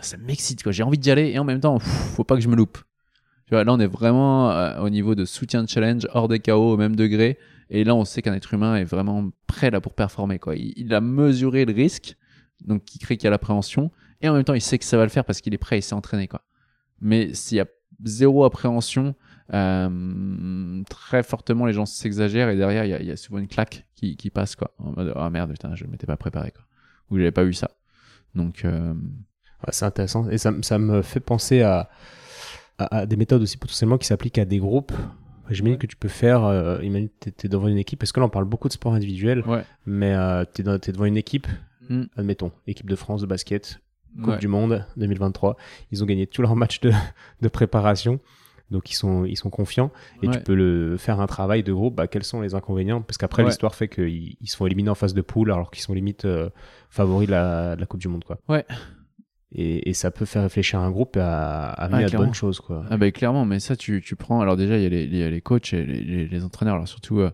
[0.00, 2.48] ça m'excite quoi, j'ai envie d'y aller et en même temps, faut pas que je
[2.48, 2.78] me loupe.
[3.50, 6.76] Là on est vraiment euh, au niveau de soutien de challenge, hors des chaos, au
[6.76, 7.38] même degré,
[7.70, 10.56] et là on sait qu'un être humain est vraiment prêt là pour performer quoi.
[10.56, 12.16] Il, il a mesuré le risque,
[12.64, 13.90] donc qui crée qu'il y a l'appréhension,
[14.20, 15.78] et en même temps il sait que ça va le faire parce qu'il est prêt,
[15.78, 16.42] il s'est entraîné quoi.
[17.00, 17.66] Mais s'il y a
[18.04, 19.14] zéro appréhension,
[19.54, 23.38] euh, très fortement les gens s'exagèrent et derrière il y a, il y a souvent
[23.38, 24.72] une claque qui, qui passe quoi.
[24.78, 26.64] En mode ah merde putain je m'étais pas préparé quoi.
[27.10, 27.70] Ou j'avais pas eu ça.
[28.34, 28.92] Donc euh,
[29.64, 30.28] Ouais, c'est intéressant.
[30.28, 31.88] Et ça, me fait penser à,
[32.78, 34.92] à, à des méthodes aussi potentiellement qui s'appliquent à des groupes.
[35.48, 38.20] J'imagine que tu peux faire, euh, imagine que tu es devant une équipe, parce que
[38.20, 39.62] là on parle beaucoup de sport individuel, ouais.
[39.86, 41.46] mais euh, tu es, devant une équipe,
[41.88, 42.02] Mm.
[42.16, 43.80] admettons, équipe de France de basket,
[44.16, 44.38] Coupe Ouais.
[44.38, 45.56] du Monde 2023.
[45.92, 46.90] Ils ont gagné tous leurs matchs de,
[47.40, 48.18] de préparation,
[48.70, 49.90] donc ils sont, ils sont confiants.
[50.22, 51.94] Et tu peux le, faire un travail de groupe.
[51.94, 53.02] Bah, quels sont les inconvénients?
[53.02, 53.48] Parce qu'après, Ouais.
[53.48, 56.24] l'histoire fait qu'ils ils se font éliminer en phase de poule alors qu'ils sont limite
[56.24, 56.50] euh,
[56.90, 58.24] favoris de la, de la Coupe du Monde.
[58.24, 58.38] Quoi.
[58.48, 58.64] Ouais.
[59.52, 62.60] Et, et ça peut faire réfléchir un groupe à, à amener à de bonnes choses.
[62.60, 62.84] Quoi.
[62.90, 64.40] Ah bah clairement, mais ça tu, tu prends.
[64.40, 66.44] Alors déjà il y a les, il y a les coachs et les, les, les
[66.44, 66.74] entraîneurs.
[66.74, 67.30] Alors surtout, euh,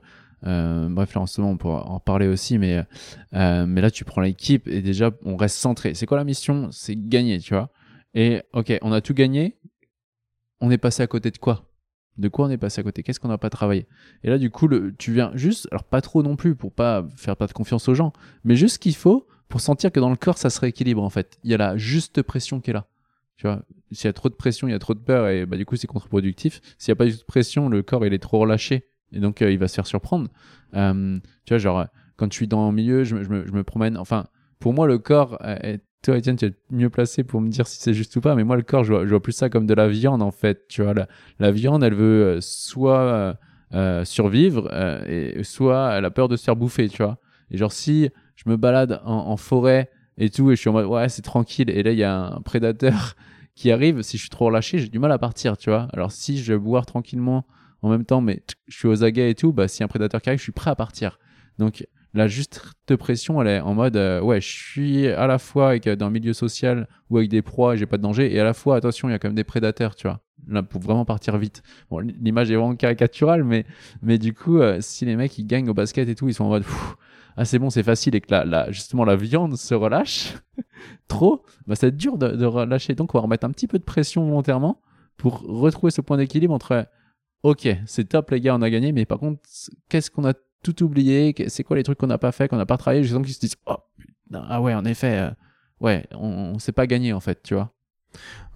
[0.46, 2.84] euh, bref là en ce moment on pourra en parler aussi, mais
[3.34, 5.94] euh, mais là tu prends l'équipe et déjà on reste centré.
[5.94, 6.68] C'est quoi la mission?
[6.70, 7.70] C'est gagner, tu vois.
[8.14, 9.56] Et ok, on a tout gagné.
[10.62, 11.68] On est passé à côté de quoi?
[12.18, 13.02] De quoi on est passé à côté?
[13.02, 13.86] Qu'est-ce qu'on n'a pas travaillé?
[14.22, 17.04] Et là du coup le, tu viens juste, alors pas trop non plus pour pas
[17.16, 18.12] faire pas de confiance aux gens,
[18.44, 21.10] mais juste ce qu'il faut pour sentir que dans le corps ça se rééquilibre en
[21.10, 21.38] fait.
[21.42, 22.86] Il y a la juste pression qui est là.
[23.36, 25.46] Tu vois, s'il y a trop de pression, il y a trop de peur et
[25.46, 26.60] bah, du coup c'est contre-productif.
[26.78, 29.50] S'il n'y a pas de pression, le corps il est trop relâché et donc euh,
[29.50, 30.28] il va se faire surprendre.
[30.74, 31.86] Euh, tu vois, genre
[32.16, 33.96] quand je suis dans le milieu, je, me- je me, je me promène.
[33.98, 34.26] Enfin,
[34.60, 37.66] pour moi le corps, euh, est- toi Etienne, tu es mieux placé pour me dire
[37.66, 39.74] si c'est juste ou pas, mais moi le corps, je vois, plus ça comme de
[39.74, 40.66] la viande en fait.
[40.68, 40.94] Tu vois,
[41.38, 43.34] la, viande, elle veut euh, soit euh,
[43.74, 44.68] euh, survivre
[45.08, 47.18] et soit elle a peur de se faire bouffer, tu vois.
[47.50, 50.72] Et genre si je me balade en, en forêt et tout et je suis en
[50.72, 53.14] mode ouais c'est tranquille et là il y a un prédateur
[53.54, 55.88] qui arrive, si je suis trop relâché, j'ai du mal à partir, tu vois.
[55.92, 57.46] Alors si je vais boire tranquillement
[57.82, 60.30] en même temps, mais je suis aux aguets et tout, bah si un prédateur qui
[60.30, 61.18] arrive, je suis prêt à partir.
[61.58, 62.62] Donc la juste
[62.98, 66.06] pression, elle est en mode euh, ouais, je suis à la fois avec, euh, dans
[66.06, 68.76] le milieu social ou avec des proies, j'ai pas de danger, et à la fois
[68.76, 70.20] attention, il y a quand même des prédateurs, tu vois.
[70.48, 71.62] Là pour vraiment partir vite.
[71.88, 73.64] Bon, l'image est vraiment caricaturale, mais
[74.02, 76.44] mais du coup, euh, si les mecs ils gagnent au basket et tout, ils sont
[76.44, 76.64] en mode
[77.36, 80.34] ah c'est bon, c'est facile et que la, justement la viande se relâche
[81.08, 82.94] trop, bah être dur de, de relâcher.
[82.94, 84.80] Donc on va remettre un petit peu de pression volontairement
[85.16, 86.88] pour retrouver ce point d'équilibre entre
[87.42, 89.40] ok, c'est top les gars, on a gagné, mais par contre,
[89.88, 92.66] qu'est-ce qu'on a tout oublié C'est quoi les trucs qu'on n'a pas fait, qu'on n'a
[92.66, 95.30] pas travaillé temps qu'ils se disent oh putain, ah ouais, en effet, euh,
[95.80, 97.72] ouais, on, on s'est pas gagné en fait, tu vois.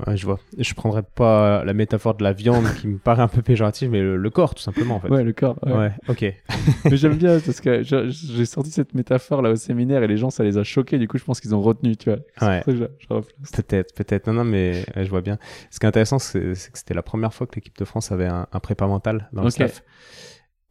[0.07, 0.39] Ouais, je vois.
[0.59, 4.03] Je prendrais pas la métaphore de la viande qui me paraît un peu péjorative, mais
[4.03, 5.09] le, le corps, tout simplement, en fait.
[5.09, 5.59] Ouais, le corps.
[5.65, 5.73] ouais.
[5.73, 6.35] Ouais, ok.
[6.85, 10.29] mais j'aime bien parce que j'ai sorti cette métaphore là au séminaire et les gens
[10.29, 10.99] ça les a choqués.
[10.99, 12.19] Du coup, je pense qu'ils ont retenu, tu vois.
[12.47, 12.63] Ouais.
[12.65, 14.27] Peut-être, peut-être.
[14.27, 15.39] Non, non, mais ouais, je vois bien.
[15.71, 18.27] Ce qui est intéressant, c'est que c'était la première fois que l'équipe de France avait
[18.27, 19.83] un, un prépa mental dans le staff.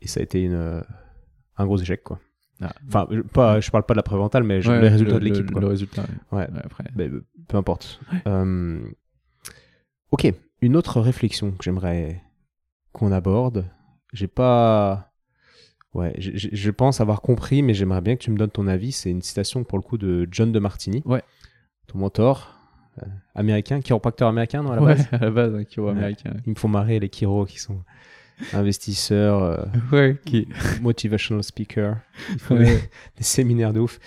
[0.01, 0.81] Et ça a été une, euh,
[1.57, 2.19] un gros échec, quoi.
[2.61, 2.71] Ah.
[2.87, 5.13] Enfin, je- pas, je parle pas de la prépa mentale, mais je- Ouais, les résultats
[5.15, 6.03] le- de l'équipe, le- résultat.
[6.31, 6.39] ouais.
[6.39, 6.47] Ouais.
[6.51, 6.85] Ouais, après.
[6.95, 7.99] Mais, euh, peu importe.
[8.27, 8.79] Euh,
[10.11, 12.21] ok, une autre réflexion que j'aimerais
[12.93, 13.65] qu'on aborde.
[14.13, 15.11] J'ai pas.
[15.93, 18.91] Ouais, je pense avoir compris, mais j'aimerais bien que tu me donnes ton avis.
[18.91, 21.01] C'est une citation pour le coup de John de Martini.
[21.05, 21.23] Ouais.
[21.87, 22.57] Ton mentor,
[23.01, 25.07] euh, américain, chiropracteur américain, non, à la ouais, base?
[25.11, 26.33] à la base, un chiro américain.
[26.45, 27.81] Ils me font marrer les chiros qui sont
[28.53, 29.57] investisseurs, euh,
[29.91, 30.47] Ouais, qui.
[30.81, 31.97] motivational speakers.
[32.33, 32.65] Ils font Ouais.
[32.65, 32.77] des,
[33.17, 33.99] des séminaires de ouf.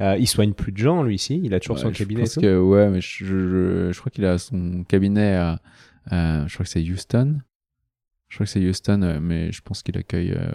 [0.00, 1.40] Euh, il soigne plus de gens, lui, ici.
[1.44, 2.20] Il a toujours Ouais, son je cabinet.
[2.20, 5.60] et pense que, ouais, mais je, je, je crois qu'il a son cabinet à,
[6.10, 7.38] à- je crois que c'est Houston.
[8.30, 10.46] Je crois que c'est Houston, euh, mais je pense qu'il accueille, euh,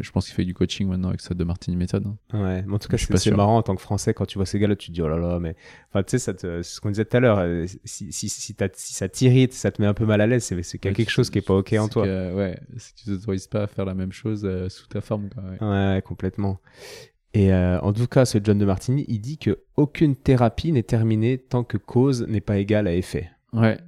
[0.00, 2.04] je pense qu'il fait du coaching maintenant avec ça de Martini Méthode.
[2.06, 2.16] hein.
[2.36, 4.12] Ouais, mais en tout cas, Je suis c'est pas c'est marrant en tant que Français
[4.12, 5.54] quand tu vois ces gars-là, tu te dis oh là là, mais
[5.90, 7.38] enfin, tu sais, c'est ce qu'on disait tout à l'heure.
[7.38, 10.26] euh, Si, si, si, t'as- si ça t'irrite, ça te met un peu mal à
[10.26, 12.04] l'aise, c'est qu'il y a Ouais, quelque chose qui est pas ok en toi.
[12.04, 15.00] que, ouais, c'est que tu t'autorises pas à faire la même chose euh, sous ta
[15.00, 15.28] forme.
[15.30, 15.94] Quoi, ouais.
[15.96, 16.60] Ouais, complètement.
[17.34, 20.82] Et euh, en tout cas, ce John de Martini, il dit que aucune thérapie n'est
[20.82, 23.30] terminée tant que cause n'est pas égale à effet.
[23.52, 23.78] Ouais.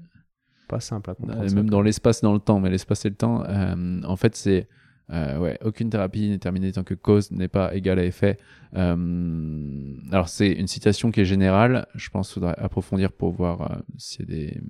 [0.68, 1.54] Pas simple à comprendre.
[1.54, 4.36] Même dans l'espace et dans le temps, mais l'espace et le temps, euh, en fait,
[4.36, 4.68] c'est
[5.10, 8.38] euh, ouais, aucune thérapie n'est terminée tant que cause n'est pas égale à effet.
[8.74, 11.86] Euh, alors, c'est une citation qui est générale.
[11.94, 14.60] Je pense qu'il faudrait approfondir pour voir euh, s'il y a des,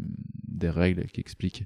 [0.48, 1.64] des règles qui expliquent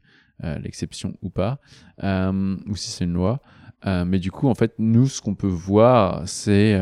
[0.62, 1.58] l'exception ou pas,
[2.00, 3.40] ou si c'est une loi.
[3.84, 6.80] Mais du coup, en fait, nous, ce qu'on peut voir, c'est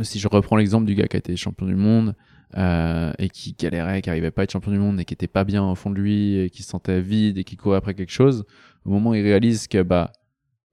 [0.00, 2.14] si je reprends l'exemple du gars qui a été champion du monde
[2.56, 5.28] euh, et qui galérait, qui arrivait pas à être champion du monde et qui était
[5.28, 7.94] pas bien au fond de lui et qui se sentait vide et qui courait après
[7.94, 8.44] quelque chose,
[8.84, 10.12] au moment où il réalise que bah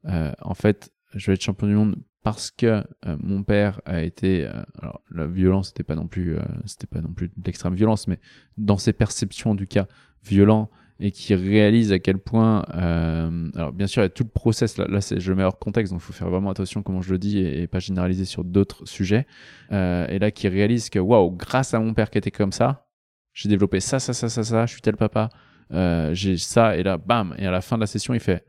[0.06, 4.02] euh, en fait je vais être champion du monde parce que euh, mon père a
[4.02, 7.34] été euh, alors la violence c'était pas non plus euh, c'était pas non plus de
[7.46, 8.20] l'extrême violence mais
[8.58, 9.88] dans ses perceptions du cas
[10.24, 10.70] violent
[11.02, 14.30] et qui réalise à quel point euh, alors bien sûr il y a tout le
[14.30, 17.02] process là, c'est je le mets hors contexte donc il faut faire vraiment attention comment
[17.02, 19.26] je le dis et, pas généraliser sur d'autres sujets
[19.72, 22.88] euh, et là qui réalise que waouh grâce à mon père qui était comme ça
[23.34, 25.30] j'ai développé ça ça ça ça ça je suis tel papa
[25.74, 28.46] euh, j'ai ça et là bam et à la fin de la session il fait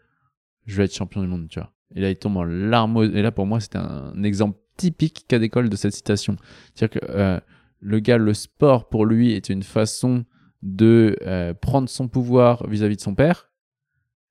[0.67, 1.73] je vais être champion du monde tu vois.
[1.95, 5.39] Et là il tombe en larmes et là pour moi c'était un exemple typique cas
[5.39, 6.37] d'école de cette citation.
[6.75, 7.41] C'est-à-dire que
[7.81, 10.25] le gars le sport pour lui était une façon
[10.63, 13.51] de euh, prendre son pouvoir vis-à-vis de son père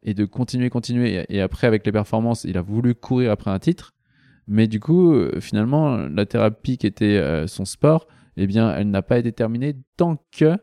[0.04, 1.26] et de continuer, continuer.
[1.30, 3.94] Et, après, avec les performances, il a voulu courir après un titre.
[4.48, 8.08] Mais du coup, euh, finalement, la thérapie qui était euh, son sport,
[8.38, 10.58] eh bien, elle n'a pas été terminée tant que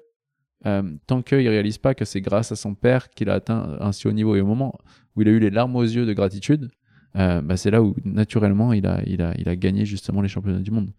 [1.07, 4.09] tant qu'il réalise pas que c'est grâce à son père qu'il a atteint un si
[4.09, 4.35] haut niveau.
[4.35, 4.77] Et au moment
[5.15, 6.69] où il a eu les larmes aux yeux de gratitude,
[7.15, 10.59] bah, c'est là où naturellement il a, il, a, il a gagné justement les championnats
[10.59, 10.91] du monde.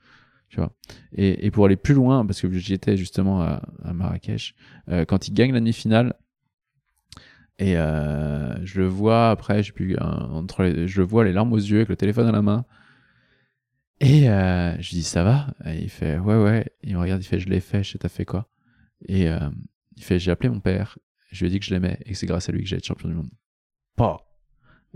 [0.56, 0.74] Vois.
[1.14, 3.62] Et, pour aller plus loin, parce que j'y étais justement à,
[3.93, 4.56] Marrakech,
[4.89, 6.16] euh, quand il gagne la demi-finale,
[7.60, 11.58] et euh, je le vois après, je plus, entre je le vois les larmes aux
[11.58, 12.66] yeux avec le téléphone à la main.
[14.00, 15.54] Et euh, je dis ça va?
[15.66, 16.66] Et il fait ouais ouais.
[16.84, 18.47] Il me regarde, il fait je l'ai fait, je sais t'as fait quoi?
[19.08, 19.50] Et euh,
[19.97, 20.97] il fait j'ai appelé mon père,
[21.32, 22.78] je lui ai dit que je l'aimais et que c'est grâce à lui que j'ai
[22.78, 23.30] été champion du monde.
[23.97, 24.26] Pas.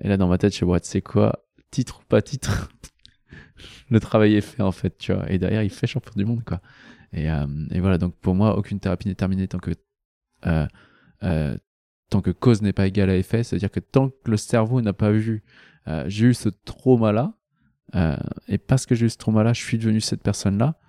[0.01, 2.71] Et là dans ma tête je tu sais quoi, titre ou pas titre,
[3.89, 5.29] le travail est fait en fait, tu vois.
[5.31, 6.61] Et derrière il fait champion du monde quoi.
[7.13, 7.45] Et, euh,
[7.75, 9.71] voilà donc pour moi aucune thérapie n'est terminée tant que
[10.47, 10.65] euh,
[11.23, 11.55] euh,
[12.09, 14.93] tant que cause n'est pas égale à effet, c'est-à-dire que tant que le cerveau n'a
[14.93, 15.43] pas vu
[16.07, 17.33] j'ai eu ce trauma-là,
[18.47, 20.79] et parce que j'ai eu ce trauma-là, je suis devenu cette personne-là,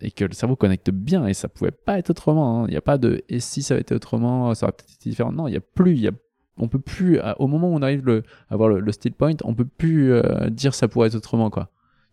[0.00, 2.62] et que le cerveau connecte bien, et ça pouvait pas être autrement.
[2.62, 2.66] hein.
[2.68, 5.10] Il n'y a pas de et si ça avait été autrement, ça aurait peut-être été
[5.10, 5.32] différent.
[5.32, 6.12] Non, il y a plus, il y a,
[6.58, 9.34] on peut plus, au moment où on arrive le, à avoir le, le still point,
[9.44, 11.70] on peut plus euh, dire ça pourrait être autrement, quoi.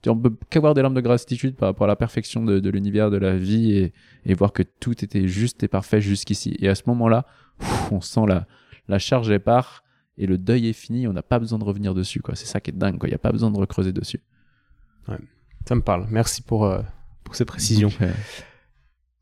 [0.07, 3.11] On peut qu'avoir des larmes de gratitude par rapport à la perfection de, de l'univers,
[3.11, 3.93] de la vie, et,
[4.25, 6.55] et voir que tout était juste et parfait jusqu'ici.
[6.59, 7.25] Et à ce moment-là,
[7.91, 8.47] on sent la,
[8.87, 9.83] la charge est part
[10.17, 12.21] et le deuil est fini, on n'a pas besoin de revenir dessus.
[12.21, 12.35] quoi.
[12.35, 13.09] C'est ça qui est dingue, quoi.
[13.09, 14.21] il n'y a pas besoin de recreuser dessus.
[15.67, 16.07] Ça me parle.
[16.09, 16.81] Merci pour, euh,
[17.25, 17.89] pour ces précisions.
[17.89, 18.11] Donc, euh,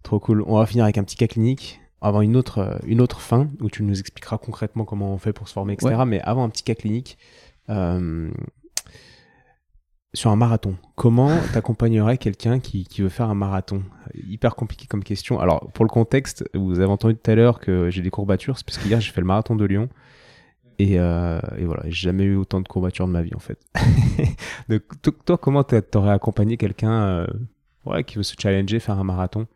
[0.04, 0.44] Trop cool.
[0.46, 1.82] On va finir avec un petit cas clinique.
[2.02, 5.34] Avant une autre, euh, une autre fin où tu nous expliqueras concrètement comment on fait
[5.34, 5.90] pour se former, etc.
[6.06, 7.18] Mais avant un petit cas clinique,
[7.70, 8.30] euh,
[10.14, 13.84] sur un marathon, comment t'accompagnerais quelqu'un qui, qui veut faire un marathon?
[14.16, 15.40] Hyper compliqué comme question.
[15.40, 18.66] Alors, pour le contexte, vous avez entendu tout à l'heure que j'ai des courbatures, c'est
[18.66, 19.90] parce qu'hier j'ai fait le marathon de Lyon.
[20.80, 23.60] Et, euh, et voilà, j'ai jamais eu autant de courbatures de ma vie en fait.
[24.70, 27.28] Donc, to- toi, comment t'a- t'aurais accompagné quelqu'un euh,
[27.86, 29.48] ouais, qui veut se challenger, faire un marathon?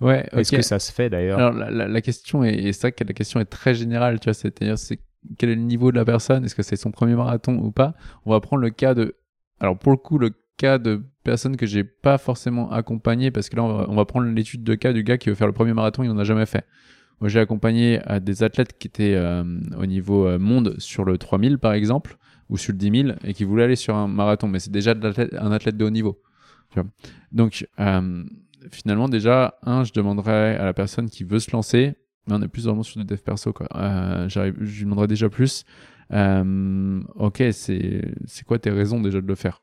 [0.00, 2.82] Ouais, Est-ce que ça se fait d'ailleurs Alors la, la- la question est, et c'est
[2.82, 4.98] vrai que la question est très générale, tu vois, c'est-à-dire c'est
[5.38, 7.94] quel est le niveau de la personne, est-ce que c'est son premier marathon ou pas?
[8.26, 9.16] On va prendre le cas de,
[9.58, 13.56] alors pour le coup le cas de personnes que j'ai pas forcément accompagné parce que
[13.56, 15.52] là on va, on va prendre l'étude de cas du gars qui veut faire le
[15.52, 16.64] premier marathon, il en a jamais fait.
[17.20, 19.42] Moi j'ai accompagné à des athlètes qui étaient euh,
[19.78, 22.16] au niveau euh, monde sur le 3000 par exemple
[22.50, 24.94] ou sur le 10 000 et qui voulaient aller sur un marathon, mais c'est déjà
[24.94, 26.20] de un athlète de haut niveau.
[26.70, 26.88] Tu vois.
[27.32, 28.24] Donc euh,
[28.70, 31.94] finalement déjà un je demanderais à la personne qui veut se lancer
[32.26, 33.68] mais on est plus vraiment sur du dev perso quoi.
[33.74, 35.64] Euh, je lui demanderais déjà plus.
[36.12, 39.62] Euh, ok c'est quoi tes raisons déjà de le faire?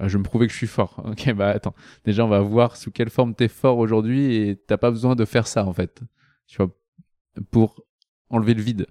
[0.00, 1.02] Euh, je vais me prouver que je suis fort.
[1.06, 1.74] Ok bah attends.
[2.04, 5.24] Déjà on va voir sous quelle forme t'es fort aujourd'hui et t'as pas besoin de
[5.24, 6.02] faire ça en fait.
[6.46, 6.74] Tu vois
[7.50, 7.84] pour
[8.28, 8.86] enlever le vide.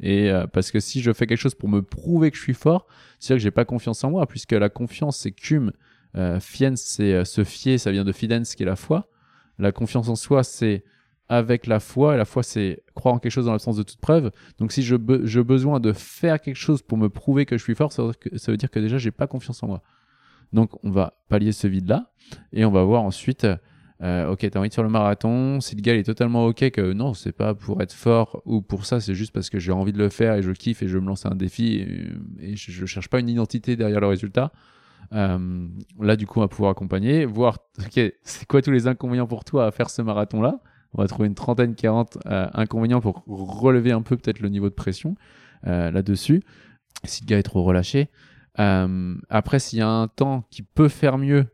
[0.00, 2.86] Et parce que si je fais quelque chose pour me prouver que je suis fort
[3.18, 5.72] c'est à dire que j'ai pas confiance en moi puisque la confiance c'est cum
[6.16, 9.08] euh, c'est euh, se fier ça vient de fidens qui est la foi.
[9.58, 10.84] La confiance en soi c'est
[11.28, 14.00] avec la foi et la foi c'est croire en quelque chose dans l'absence de toute
[14.00, 14.30] preuve.
[14.58, 17.62] Donc si je be- j'ai besoin de faire quelque chose pour me prouver que je
[17.62, 19.66] suis fort ça veut dire que, ça veut dire que déjà j'ai pas confiance en
[19.66, 19.82] moi.
[20.52, 22.12] Donc on va pallier ce vide là
[22.52, 23.46] et on va voir ensuite
[24.02, 26.92] euh, ok t'as envie de faire le marathon si le gars est totalement ok que
[26.92, 29.92] non c'est pas pour être fort ou pour ça c'est juste parce que j'ai envie
[29.92, 32.70] de le faire et je kiffe et je me lancer un défi et, et je,
[32.70, 34.52] je cherche pas une identité derrière le résultat
[35.12, 35.68] euh,
[36.00, 39.44] là, du coup, on va pouvoir accompagner, voir, ok, c'est quoi tous les inconvénients pour
[39.44, 40.60] toi à faire ce marathon-là?
[40.94, 44.68] On va trouver une trentaine, 40 euh, inconvénients pour relever un peu peut-être le niveau
[44.68, 45.14] de pression
[45.66, 46.42] euh, là-dessus,
[47.04, 48.08] si le gars est trop relâché.
[48.58, 51.46] Euh, après, s'il y a un temps qui peut faire mieux,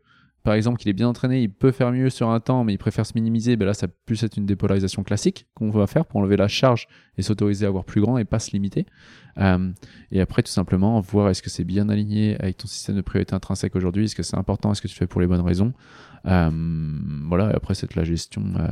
[0.43, 2.77] par exemple, qu'il est bien entraîné, il peut faire mieux sur un temps, mais il
[2.77, 6.05] préfère se minimiser, ben là, ça peut plus être une dépolarisation classique qu'on va faire
[6.05, 6.87] pour enlever la charge
[7.17, 8.85] et s'autoriser à avoir plus grand et pas se limiter.
[9.37, 9.71] Euh,
[10.11, 13.33] et après, tout simplement, voir est-ce que c'est bien aligné avec ton système de priorité
[13.33, 15.71] intrinsèque aujourd'hui, est-ce que c'est important, est-ce que tu fais pour les bonnes raisons.
[16.25, 16.51] Euh,
[17.29, 18.43] voilà, et après, c'est la gestion.
[18.57, 18.67] Euh,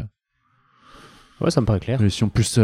[1.40, 2.02] ouais, ça me paraît clair.
[2.02, 2.60] Gestion plus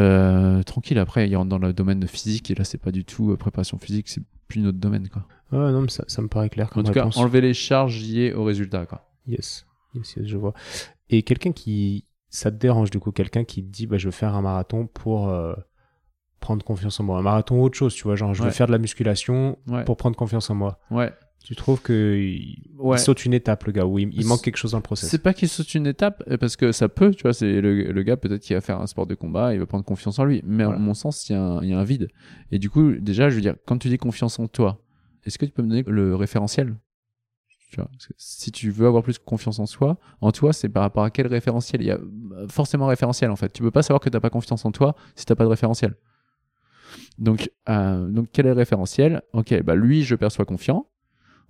[0.65, 0.99] tranquille.
[0.99, 3.77] Après, il rentre dans le domaine de physique, et là, c'est pas du tout préparation
[3.77, 5.25] physique, c'est plus notre domaine, quoi.
[5.51, 6.67] Ouais, non, mais ça, ça me paraît clair.
[6.67, 7.15] En Comme tout réponse.
[7.15, 9.09] cas, enlever les charges liées au résultat, quoi.
[9.27, 9.65] Yes.
[9.93, 10.53] yes, yes, je vois.
[11.09, 14.11] Et quelqu'un qui, ça te dérange du coup, quelqu'un qui te dit, bah, je veux
[14.11, 15.53] faire un marathon pour euh,
[16.39, 17.19] prendre confiance en moi.
[17.19, 19.83] Un marathon ou autre chose, tu vois, genre, je veux faire de la musculation Ouais.
[19.85, 20.79] pour prendre confiance en moi.
[20.91, 21.11] Ouais.
[21.43, 22.97] Tu trouves que il, Ouais.
[22.97, 25.09] saute une étape, le gars, ou il, il manque quelque chose dans le process?
[25.09, 27.83] C'est pas qu'il saute une étape, euh, parce que ça peut, tu vois, c'est le,
[27.91, 30.25] le gars peut-être qui va faire un sport de combat, il va prendre confiance en
[30.25, 30.41] lui.
[30.45, 30.77] Mais Voilà.
[30.77, 32.09] à mon sens, il y, a un- il y a un vide.
[32.51, 34.81] Et du coup, déjà, je veux dire, quand tu dis confiance en toi,
[35.27, 36.75] est-ce que tu peux me donner le référentiel?
[38.17, 41.27] Si tu veux avoir plus confiance en soi, en toi, c'est par rapport à quel
[41.27, 41.81] référentiel?
[41.81, 43.51] Il y a euh, forcément un référentiel en fait.
[43.51, 45.95] Tu peux pas savoir que t'as pas confiance en toi si t'as pas de référentiel.
[47.17, 49.21] Donc, euh, donc quel est le référentiel?
[49.33, 50.87] Ok, bah lui, je perçois confiant.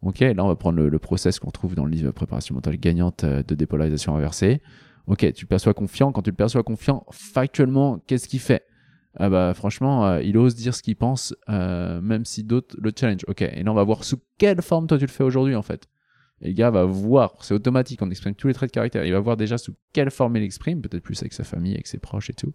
[0.02, 3.24] Ok, là on va prendre le, process qu'on trouve dans le livre Préparation mentale gagnante
[3.24, 4.62] euh, de dépolarisation inversée.
[5.06, 6.12] Ok, tu perçois confiant.
[6.12, 8.64] Quand tu le perçois confiant, factuellement, qu'est-ce qu'il fait?
[9.20, 12.92] Ah bah franchement, euh, il ose dire ce qu'il pense, euh, même si d'autres le
[12.98, 13.22] challenge.
[13.28, 15.64] Ok, et là on va voir sous quelle forme toi tu le fais aujourd'hui en
[15.64, 15.88] fait.
[16.42, 19.04] Et le gars va voir, c'est automatique, on exprime tous les traits de caractère.
[19.06, 21.88] Il va voir déjà sous quelle forme il exprime, peut-être plus avec sa famille, avec
[21.88, 22.54] ses proches et tout.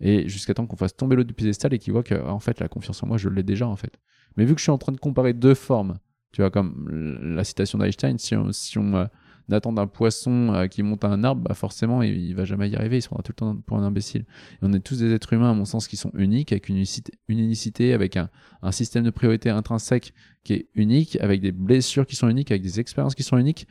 [0.00, 2.60] Et jusqu'à temps qu'on fasse tomber l'autre du piédestal et qu'il voit que en fait
[2.60, 3.98] la confiance en moi je l'ai déjà en fait.
[4.36, 5.98] Mais vu que je suis en train de comparer deux formes,
[6.30, 6.88] tu vois comme
[7.20, 9.08] la citation d'Einstein, si on, si on
[9.54, 12.68] attend d'un poisson euh, qui monte à un arbre, bah forcément il, il va jamais
[12.68, 14.22] y arriver, il se prendra tout le temps pour un imbécile.
[14.22, 16.82] Et on est tous des êtres humains, à mon sens, qui sont uniques, avec une
[17.28, 18.28] unicité, avec un,
[18.62, 20.12] un système de priorité intrinsèque
[20.44, 23.66] qui est unique, avec des blessures qui sont uniques, avec des expériences qui sont uniques.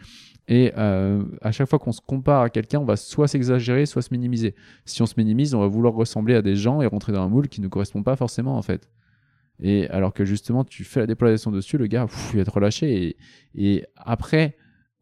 [0.47, 4.01] Et euh, à chaque fois qu'on se compare à quelqu'un, on va soit s'exagérer, soit
[4.01, 4.55] se minimiser.
[4.85, 7.29] Si on se minimise, on va vouloir ressembler à des gens et rentrer dans un
[7.29, 8.87] moule qui ne correspond pas forcément, en fait.
[9.59, 13.07] Et alors que justement, tu fais la dépolarisation dessus, le gars, il va être relâché.
[13.07, 13.17] Et,
[13.55, 14.55] et après,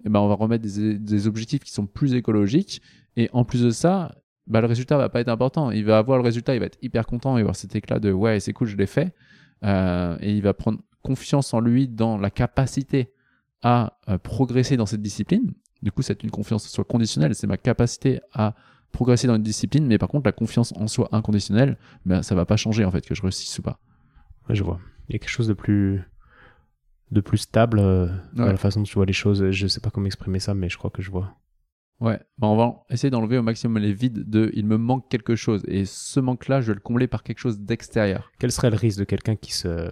[0.05, 2.81] eh ben, on va remettre des, des objectifs qui sont plus écologiques.
[3.15, 4.15] Et en plus de ça,
[4.47, 5.71] bah, le résultat va pas être important.
[5.71, 7.99] Il va avoir le résultat, il va être hyper content, il va avoir cet éclat
[7.99, 9.13] de ouais, c'est cool, je l'ai fait.
[9.63, 13.13] Euh, et il va prendre confiance en lui dans la capacité
[13.61, 15.53] à euh, progresser dans cette discipline.
[15.81, 18.55] Du coup, c'est une confiance en soi conditionnelle, c'est ma capacité à
[18.91, 22.45] progresser dans une discipline, mais par contre, la confiance en soi inconditionnelle, ben, ça va
[22.45, 23.79] pas changer en fait, que je réussisse ou pas.
[24.47, 24.79] Ouais, je vois.
[25.07, 26.03] Il y a quelque chose de plus
[27.13, 29.49] de plus stable euh, dans la façon dont tu vois les choses.
[29.51, 31.35] Je sais pas comment exprimer ça, mais je crois que je vois.
[31.99, 35.35] Ouais, ben, on va essayer d'enlever au maximum les vides de il me manque quelque
[35.35, 35.63] chose.
[35.67, 38.31] Et ce manque-là, je vais le combler par quelque chose d'extérieur.
[38.39, 39.89] Quel serait le risque de quelqu'un qui se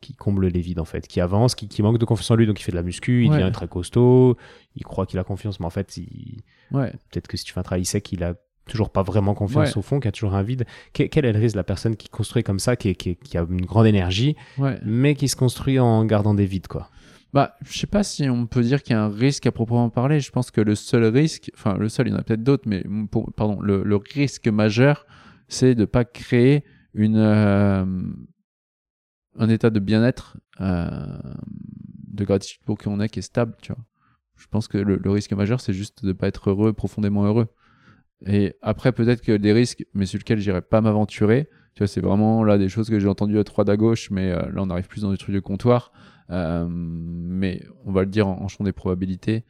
[0.00, 2.44] qui comble les vides en fait, qui avance, qui, qui manque de confiance en lui,
[2.46, 3.38] donc il fait de la muscu, il Ouais.
[3.38, 4.36] devient très costaud,
[4.74, 6.42] il croit qu'il a confiance, mais en fait, il...
[6.72, 8.34] Ouais, peut-être que si tu fais un travail sec, il a
[8.66, 9.78] toujours pas vraiment confiance Ouais.
[9.78, 10.64] au fond, qu'il y a toujours un vide.
[10.94, 13.36] Que- quel est le risque de la personne qui construit comme ça, qui, qui, qui
[13.38, 14.78] a une grande énergie, ouais.
[14.84, 16.88] mais qui se construit en gardant des vides quoi?
[17.32, 19.88] Bah, je sais pas si on peut dire qu'il y a un risque à proprement
[19.88, 20.20] parler.
[20.20, 22.64] Je pense que le seul risque, enfin le seul, il y en a peut-être d'autres,
[22.68, 25.06] mais pour, pardon, le, le risque majeur,
[25.48, 26.62] c'est de pas créer
[26.94, 27.86] une euh,
[29.38, 30.90] un état de bien-être, euh,
[32.12, 33.82] de gratitude pour qui on est, qui est stable, tu vois.
[34.36, 37.46] Je pense que le, le risque majeur, c'est juste de pas être heureux, profondément heureux.
[38.26, 41.48] Et après, peut-être que des risques, mais sur lesquels j'irai pas m'aventurer.
[41.74, 44.30] Tu vois, c'est vraiment là des choses que j'ai entendues à droite à gauche, mais
[44.30, 45.92] euh, là on arrive plus dans des trucs de comptoir.
[46.30, 49.44] Euh, mais on va le dire en, en champ des probabilités.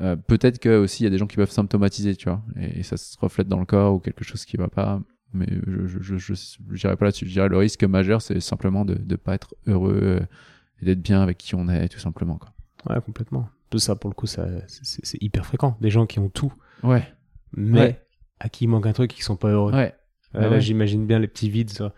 [0.00, 2.80] Euh, peut-être que aussi il y a des gens qui peuvent symptomatiser, tu vois, et,
[2.80, 5.00] et ça se reflète dans le corps ou quelque chose qui va pas.
[5.32, 6.34] Mais je je je,
[6.72, 7.26] je, pas là-dessus.
[7.26, 10.20] Je dirais le risque majeur, c'est simplement de de pas être heureux
[10.80, 12.38] et d'être bien avec qui on est, tout simplement.
[12.38, 12.52] Quoi.
[12.88, 13.48] Ouais, complètement.
[13.70, 15.76] Tout ça, pour le coup, ça, c'est, c'est hyper fréquent.
[15.80, 16.52] Des gens qui ont tout,
[16.84, 17.02] Ouais,
[17.52, 18.05] mais Ouais.
[18.40, 19.72] À qui il manque un truc, qui sont pas heureux.
[19.72, 19.94] ouais,
[20.34, 20.60] Euh, là, ouais.
[20.60, 21.70] j'imagine bien les petits vides.
[21.70, 21.92] ça.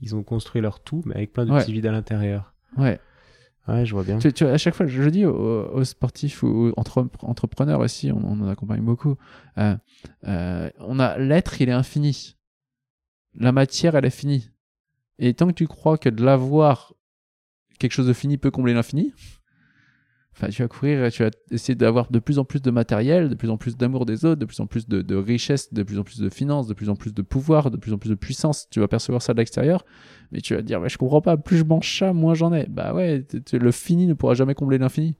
[0.00, 1.60] Ils ont construit leur tout, mais avec plein de Ouais.
[1.60, 2.52] petits vides à l'intérieur.
[2.76, 3.00] ouais.
[3.66, 4.18] Ouais, je vois bien.
[4.18, 5.32] Tu, à chaque fois, je le dis aux,
[5.72, 9.16] aux sportifs ou aux entre- entrepreneurs aussi, on, on en accompagne beaucoup.
[9.56, 9.74] euh,
[10.28, 12.36] euh, on a l'être, il est infini.
[13.34, 14.50] La matière, elle est finie.
[15.18, 16.92] Et tant que tu crois que de l'avoir,
[17.78, 19.14] quelque chose de fini peut combler l'infini,
[20.36, 23.34] enfin, tu vas courir, tu vas essayer d'avoir de plus en plus de matériel, de
[23.34, 25.98] plus en plus d'amour des autres, de plus en plus de, de richesse, de plus
[25.98, 28.14] en plus de finances, de plus en plus de pouvoir, de plus en plus de
[28.16, 28.66] puissance.
[28.70, 29.84] Tu vas percevoir ça de l'extérieur,
[30.32, 32.52] mais tu vas te dire, ouais, je comprends pas, plus je mange ça, moins j'en
[32.52, 32.66] ai.
[32.66, 35.16] Bah ouais, le fini ne pourra jamais combler l'infini.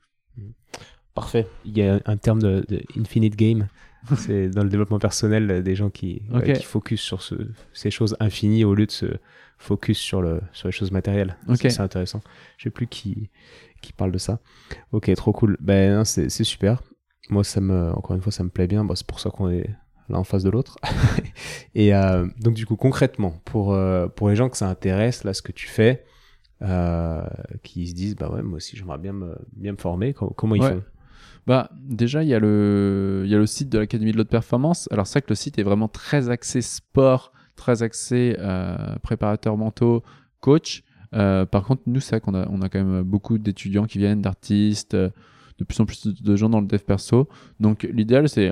[1.14, 1.46] Parfait.
[1.64, 3.68] Il y a un terme de, de infinite game.
[4.16, 6.58] C'est dans le développement personnel euh, des gens qui, ouais, Ok.
[6.58, 9.06] qui focus sur ce- ces choses infinies au lieu de se
[9.56, 11.36] focus sur, le, sur les choses matérielles.
[11.48, 11.56] Ok.
[11.62, 12.20] Ça, C'est intéressant.
[12.58, 13.30] Je sais plus qui,
[13.84, 14.40] qui parle de ça.
[14.92, 15.56] Ok, trop cool.
[15.60, 16.82] Ben, c'est super.
[17.30, 18.84] Moi, ça me, encore une fois, ça me plaît bien.
[18.84, 19.68] Bah, c'est pour ça qu'on est
[20.08, 20.76] l'un en face de l'autre.
[21.74, 25.32] Et euh, donc, du coup, concrètement, pour, euh, pour les gens que ça intéresse, là,
[25.34, 26.04] ce que tu fais,
[26.62, 27.22] euh,
[27.62, 30.54] qui se disent, bah ouais, moi aussi, j'aimerais bien me, bien me former, com- comment
[30.54, 30.70] ils Ouais.
[30.74, 30.82] font?
[31.46, 33.22] Bah, déjà, il y, a le...
[33.26, 34.88] il y a le site de l'Académie de l'Haute Performance.
[34.90, 39.56] Alors, c'est vrai que le site est vraiment très axé sport, très axé euh, préparateur
[39.56, 40.02] mentaux,
[40.40, 40.84] coach.
[41.14, 43.98] Euh, par contre, nous, c'est vrai qu'on a, on a quand même beaucoup d'étudiants qui
[43.98, 45.10] viennent, d'artistes, euh,
[45.58, 47.28] de plus en plus de, gens dans le dev perso.
[47.60, 48.50] Donc, l'idéal, c'est,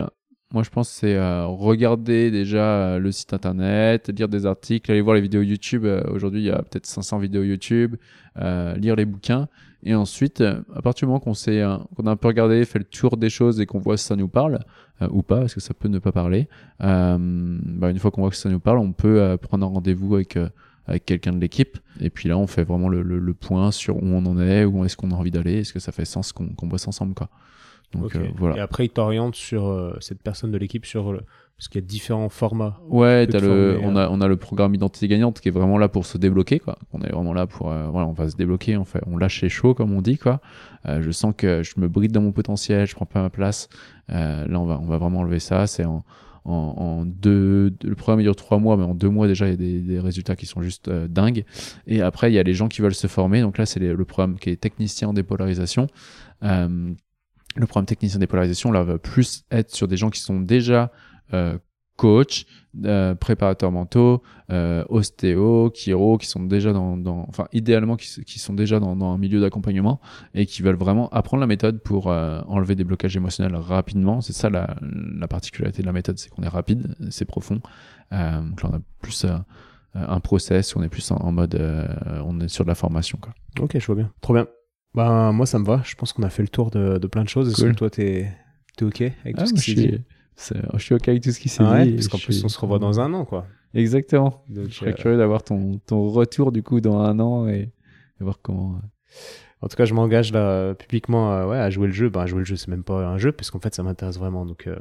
[0.53, 5.17] moi, je pense, c'est euh, regarder déjà le site internet, lire des articles, aller voir
[5.17, 5.85] les vidéos YouTube.
[6.13, 7.97] Aujourd'hui, il y a peut-être 500 vidéos YouTube,
[8.37, 9.49] lire les bouquins.
[9.85, 12.85] Et ensuite, à partir du moment qu'on euh, qu'on a un peu regardé, fait le
[12.85, 14.61] tour des choses et qu'on voit si ça nous parle,
[15.11, 16.49] ou pas, parce que ça peut ne pas parler,
[16.79, 20.39] bah, une fois qu'on voit que ça nous parle, on peut prendre un rendez-vous avec,
[20.93, 21.79] avec quelqu'un de l'équipe.
[22.01, 24.65] Et puis là, on fait vraiment le, le- le point sur où on en est,
[24.65, 27.15] où est-ce qu'on a envie d'aller, est-ce que ça fait sens qu'on qu'on bosse ensemble.
[27.15, 27.29] Quoi.
[27.93, 28.63] Donc euh, Et voilà.
[28.63, 31.21] après, ils t'orientent sur euh, cette personne de l'équipe sur le...
[31.57, 32.79] parce qu'il y a différents formats.
[32.89, 36.07] Ouais, le, on, a, on a le programme Identité Gagnante qui est vraiment là pour
[36.07, 36.59] se débloquer.
[36.59, 36.79] Quoi.
[36.93, 37.71] On est vraiment là pour.
[37.71, 40.19] euh, voilà, on va se débloquer, on, fait, on lâche les chauds, comme on dit.
[40.19, 40.41] Quoi.
[40.87, 43.69] Euh, je sens que je me bride dans mon potentiel, je prends pas ma place.
[44.11, 45.67] Euh, là, on va, on va vraiment enlever ça.
[45.67, 46.03] C'est en,
[46.45, 47.73] en, en deux.
[47.83, 50.37] Le programme dure trois mois, mais en deux mois, déjà, il y a des, résultats
[50.37, 51.45] qui sont juste euh, dingues.
[51.87, 53.41] Et après, il y a les gens qui veulent se former.
[53.41, 55.87] Donc là, c'est le programme qui est technicien en dépolarisation.
[56.43, 56.93] Euh,
[57.55, 60.91] le programme technicien dépolarisation, là, va plus être sur des gens qui sont déjà
[61.35, 61.59] euh,
[61.97, 62.47] coach,
[62.85, 68.39] euh, préparateurs mentaux, euh, ostéo, chiro, qui sont déjà dans, dans enfin idéalement qui, qui
[68.39, 70.01] sont déjà dans, dans un milieu d'accompagnement
[70.35, 74.21] et qui veulent vraiment apprendre la méthode pour euh, enlever des blocages émotionnels rapidement.
[74.21, 77.61] C'est ça la, la particularité de la méthode, c'est qu'on est rapide, c'est profond.
[78.13, 79.37] Euh, donc là on a plus euh,
[79.95, 81.87] un process, on est plus en, en mode, euh,
[82.25, 83.35] on est sur de la formation quoi.
[83.61, 84.11] Ok, je vois bien.
[84.23, 84.47] Trop bien.
[84.95, 85.81] Ben, moi, ça me va.
[85.85, 87.49] Je pense qu'on a fait le tour de, de plein de choses.
[87.51, 87.73] Est-ce Cool.
[87.73, 88.29] que toi, t'es
[88.81, 90.01] es OK avec tout Ah, ce qui
[90.43, 91.95] je, suis, c'est- je suis ok avec tout ce qui s'est Ah ouais, dit.
[91.95, 93.47] Parce qu'en plus, suis- on se revoit dans un an, quoi.
[93.75, 94.45] Exactement.
[94.49, 97.71] Donc, Je serais euh, curieux d'avoir ton, ton retour du coup dans un an et,
[98.21, 98.75] et voir comment.
[98.77, 98.87] euh,
[99.63, 102.09] En tout cas, je m'engage là publiquement euh, ouais, à jouer le jeu.
[102.11, 104.45] Ben, jouer le jeu, c'est même pas un jeu, parce qu'en fait, ça m'intéresse vraiment.
[104.45, 104.77] Donc, euh,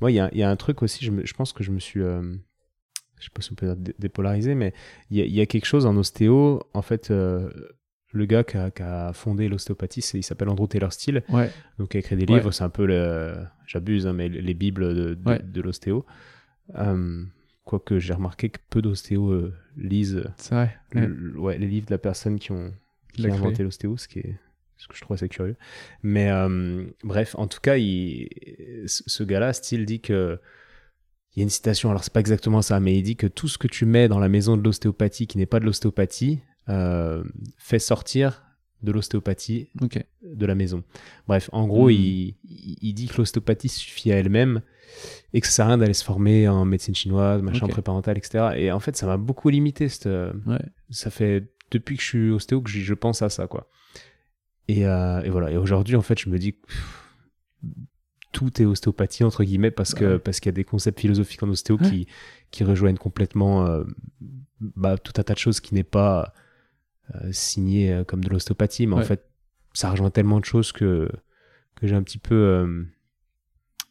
[0.00, 1.80] moi, il y y a un truc aussi, je, me- je pense que je me
[1.80, 2.00] suis.
[2.00, 4.72] je sais pas si on peut dire dé- dépolarisé, mais
[5.10, 6.60] il y y a quelque chose en ostéo.
[6.74, 7.12] En fait,
[8.12, 11.22] le gars qui a, qui a fondé l'ostéopathie, il s'appelle Andrew Taylor Steele.
[11.28, 12.38] Ouais, Donc, il a écrit des Ouais.
[12.38, 12.52] livres.
[12.52, 13.36] C'est un peu le.
[13.66, 15.40] J'abuse, hein, mais les bibles de, de, Ouais.
[15.42, 16.04] de l'ostéo.
[16.76, 17.24] Euh,
[17.64, 20.76] Quoique j'ai remarqué que peu d'ostéos euh, lisent c'est vrai.
[20.94, 21.06] Ouais.
[21.06, 22.72] le- ouais, les livres de la personne qui ont
[23.12, 24.38] qui l'a a inventé l'ostéo, ce qui est
[24.78, 25.56] ce que je trouve assez curieux.
[26.02, 28.28] Mais euh, bref, en tout cas, il,
[28.86, 30.38] ce gars-là, Steele dit que
[31.36, 33.48] il y a une citation, alors c'est pas exactement ça, mais il dit que tout
[33.48, 37.24] ce que tu mets dans la maison de l'ostéopathie qui n'est pas de l'ostéopathie euh,
[37.56, 38.42] fait sortir
[38.82, 39.68] de l'ostéopathie
[40.22, 40.84] de la maison.
[41.26, 41.92] Bref, en gros, Hmm.
[42.44, 44.62] il, dit que l'ostéopathie suffit à elle-même
[45.32, 47.72] et que ça sert à rien d'aller se former en médecine chinoise, machin Ok.
[47.72, 48.50] préparental, etc.
[48.56, 49.88] Et en fait, ça m'a beaucoup limité.
[49.88, 50.60] Cette, Ouais.
[50.90, 53.68] ça fait depuis que je suis ostéo que je pense à ça, quoi.
[54.68, 55.50] Et, euh, et voilà.
[55.50, 56.94] Et aujourd'hui, en fait, je me dis que pff,
[58.32, 60.18] tout est ostéopathie entre guillemets parce que Ouais.
[60.18, 61.88] parce qu'il y a des concepts philosophiques en ostéo Ouais.
[61.88, 62.06] qui
[62.50, 63.84] qui rejoignent complètement euh,
[64.60, 66.40] bah, tout un tas de choses qui n'est pas euh,
[67.32, 69.24] signé euh, comme de l'ostéopathie, mais en fait,
[69.74, 71.08] ça rejoint tellement de choses que
[71.76, 72.84] que j'ai un petit peu euh,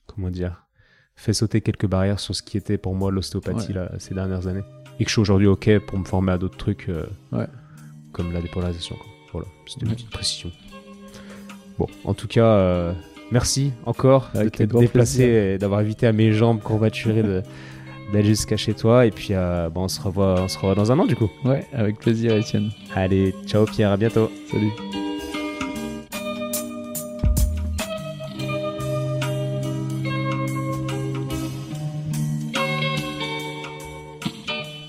[0.07, 0.63] comment dire
[1.15, 3.73] fait sauter quelques barrières sur ce qui était pour moi l'ostéopathie Ouais.
[3.75, 4.63] là, ces dernières années
[4.99, 7.47] et que je suis aujourd'hui ok pour me former à d'autres trucs euh, Ouais.
[8.11, 8.95] comme la dépolarisation.
[8.95, 9.05] quoi.
[9.33, 10.51] Voilà, c'était une petite précision.
[11.77, 12.93] Bon, en tout cas, euh,
[13.31, 15.27] merci encore de t'être déplacé plaisir.
[15.27, 17.41] et d'avoir évité à mes jambes courbaturées de
[18.11, 19.05] d'aller jusqu'à chez toi.
[19.05, 21.29] Et puis, euh, bon, on se revoit, on se revoit dans un an du coup.
[21.43, 22.71] Ouais, avec plaisir, Étienne.
[22.95, 24.29] Allez, ciao Pierre, à bientôt.
[24.51, 24.71] Salut.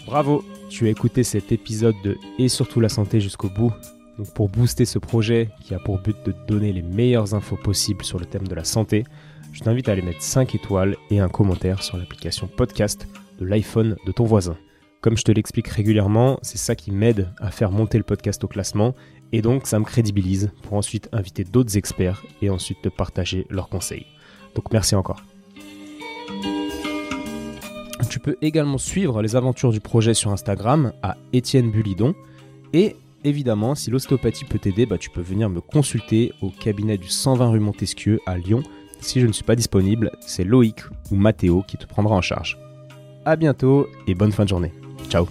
[0.06, 3.72] Bravo, tu as écouté cet épisode de Et surtout la santé jusqu'au bout.
[4.18, 7.56] Donc pour booster ce projet qui a pour but de te donner les meilleures infos
[7.56, 9.04] possibles sur le thème de la santé,
[9.52, 13.96] je t'invite à aller mettre 5 étoiles et un commentaire sur l'application podcast de l'iPhone
[14.06, 14.56] de ton voisin.
[15.00, 18.48] Comme je te l'explique régulièrement, c'est ça qui m'aide à faire monter le podcast au
[18.48, 18.94] classement
[19.32, 23.68] et donc ça me crédibilise pour ensuite inviter d'autres experts et ensuite te partager leurs
[23.68, 24.06] conseils.
[24.54, 25.22] Donc merci encore.
[28.08, 32.14] Tu peux également suivre les aventures du projet sur Instagram à Étienne Bulidon.
[32.72, 37.08] Et évidemment, si l'ostéopathie peut t'aider, bah, tu peux venir me consulter au cabinet du
[37.08, 38.62] 120 rue Montesquieu à Lyon
[39.00, 42.58] Si je ne suis pas disponible, c'est Loïc ou Mathéo qui te prendra en charge.
[43.24, 44.72] A bientôt et bonne fin de journée.
[45.08, 45.26] Ciao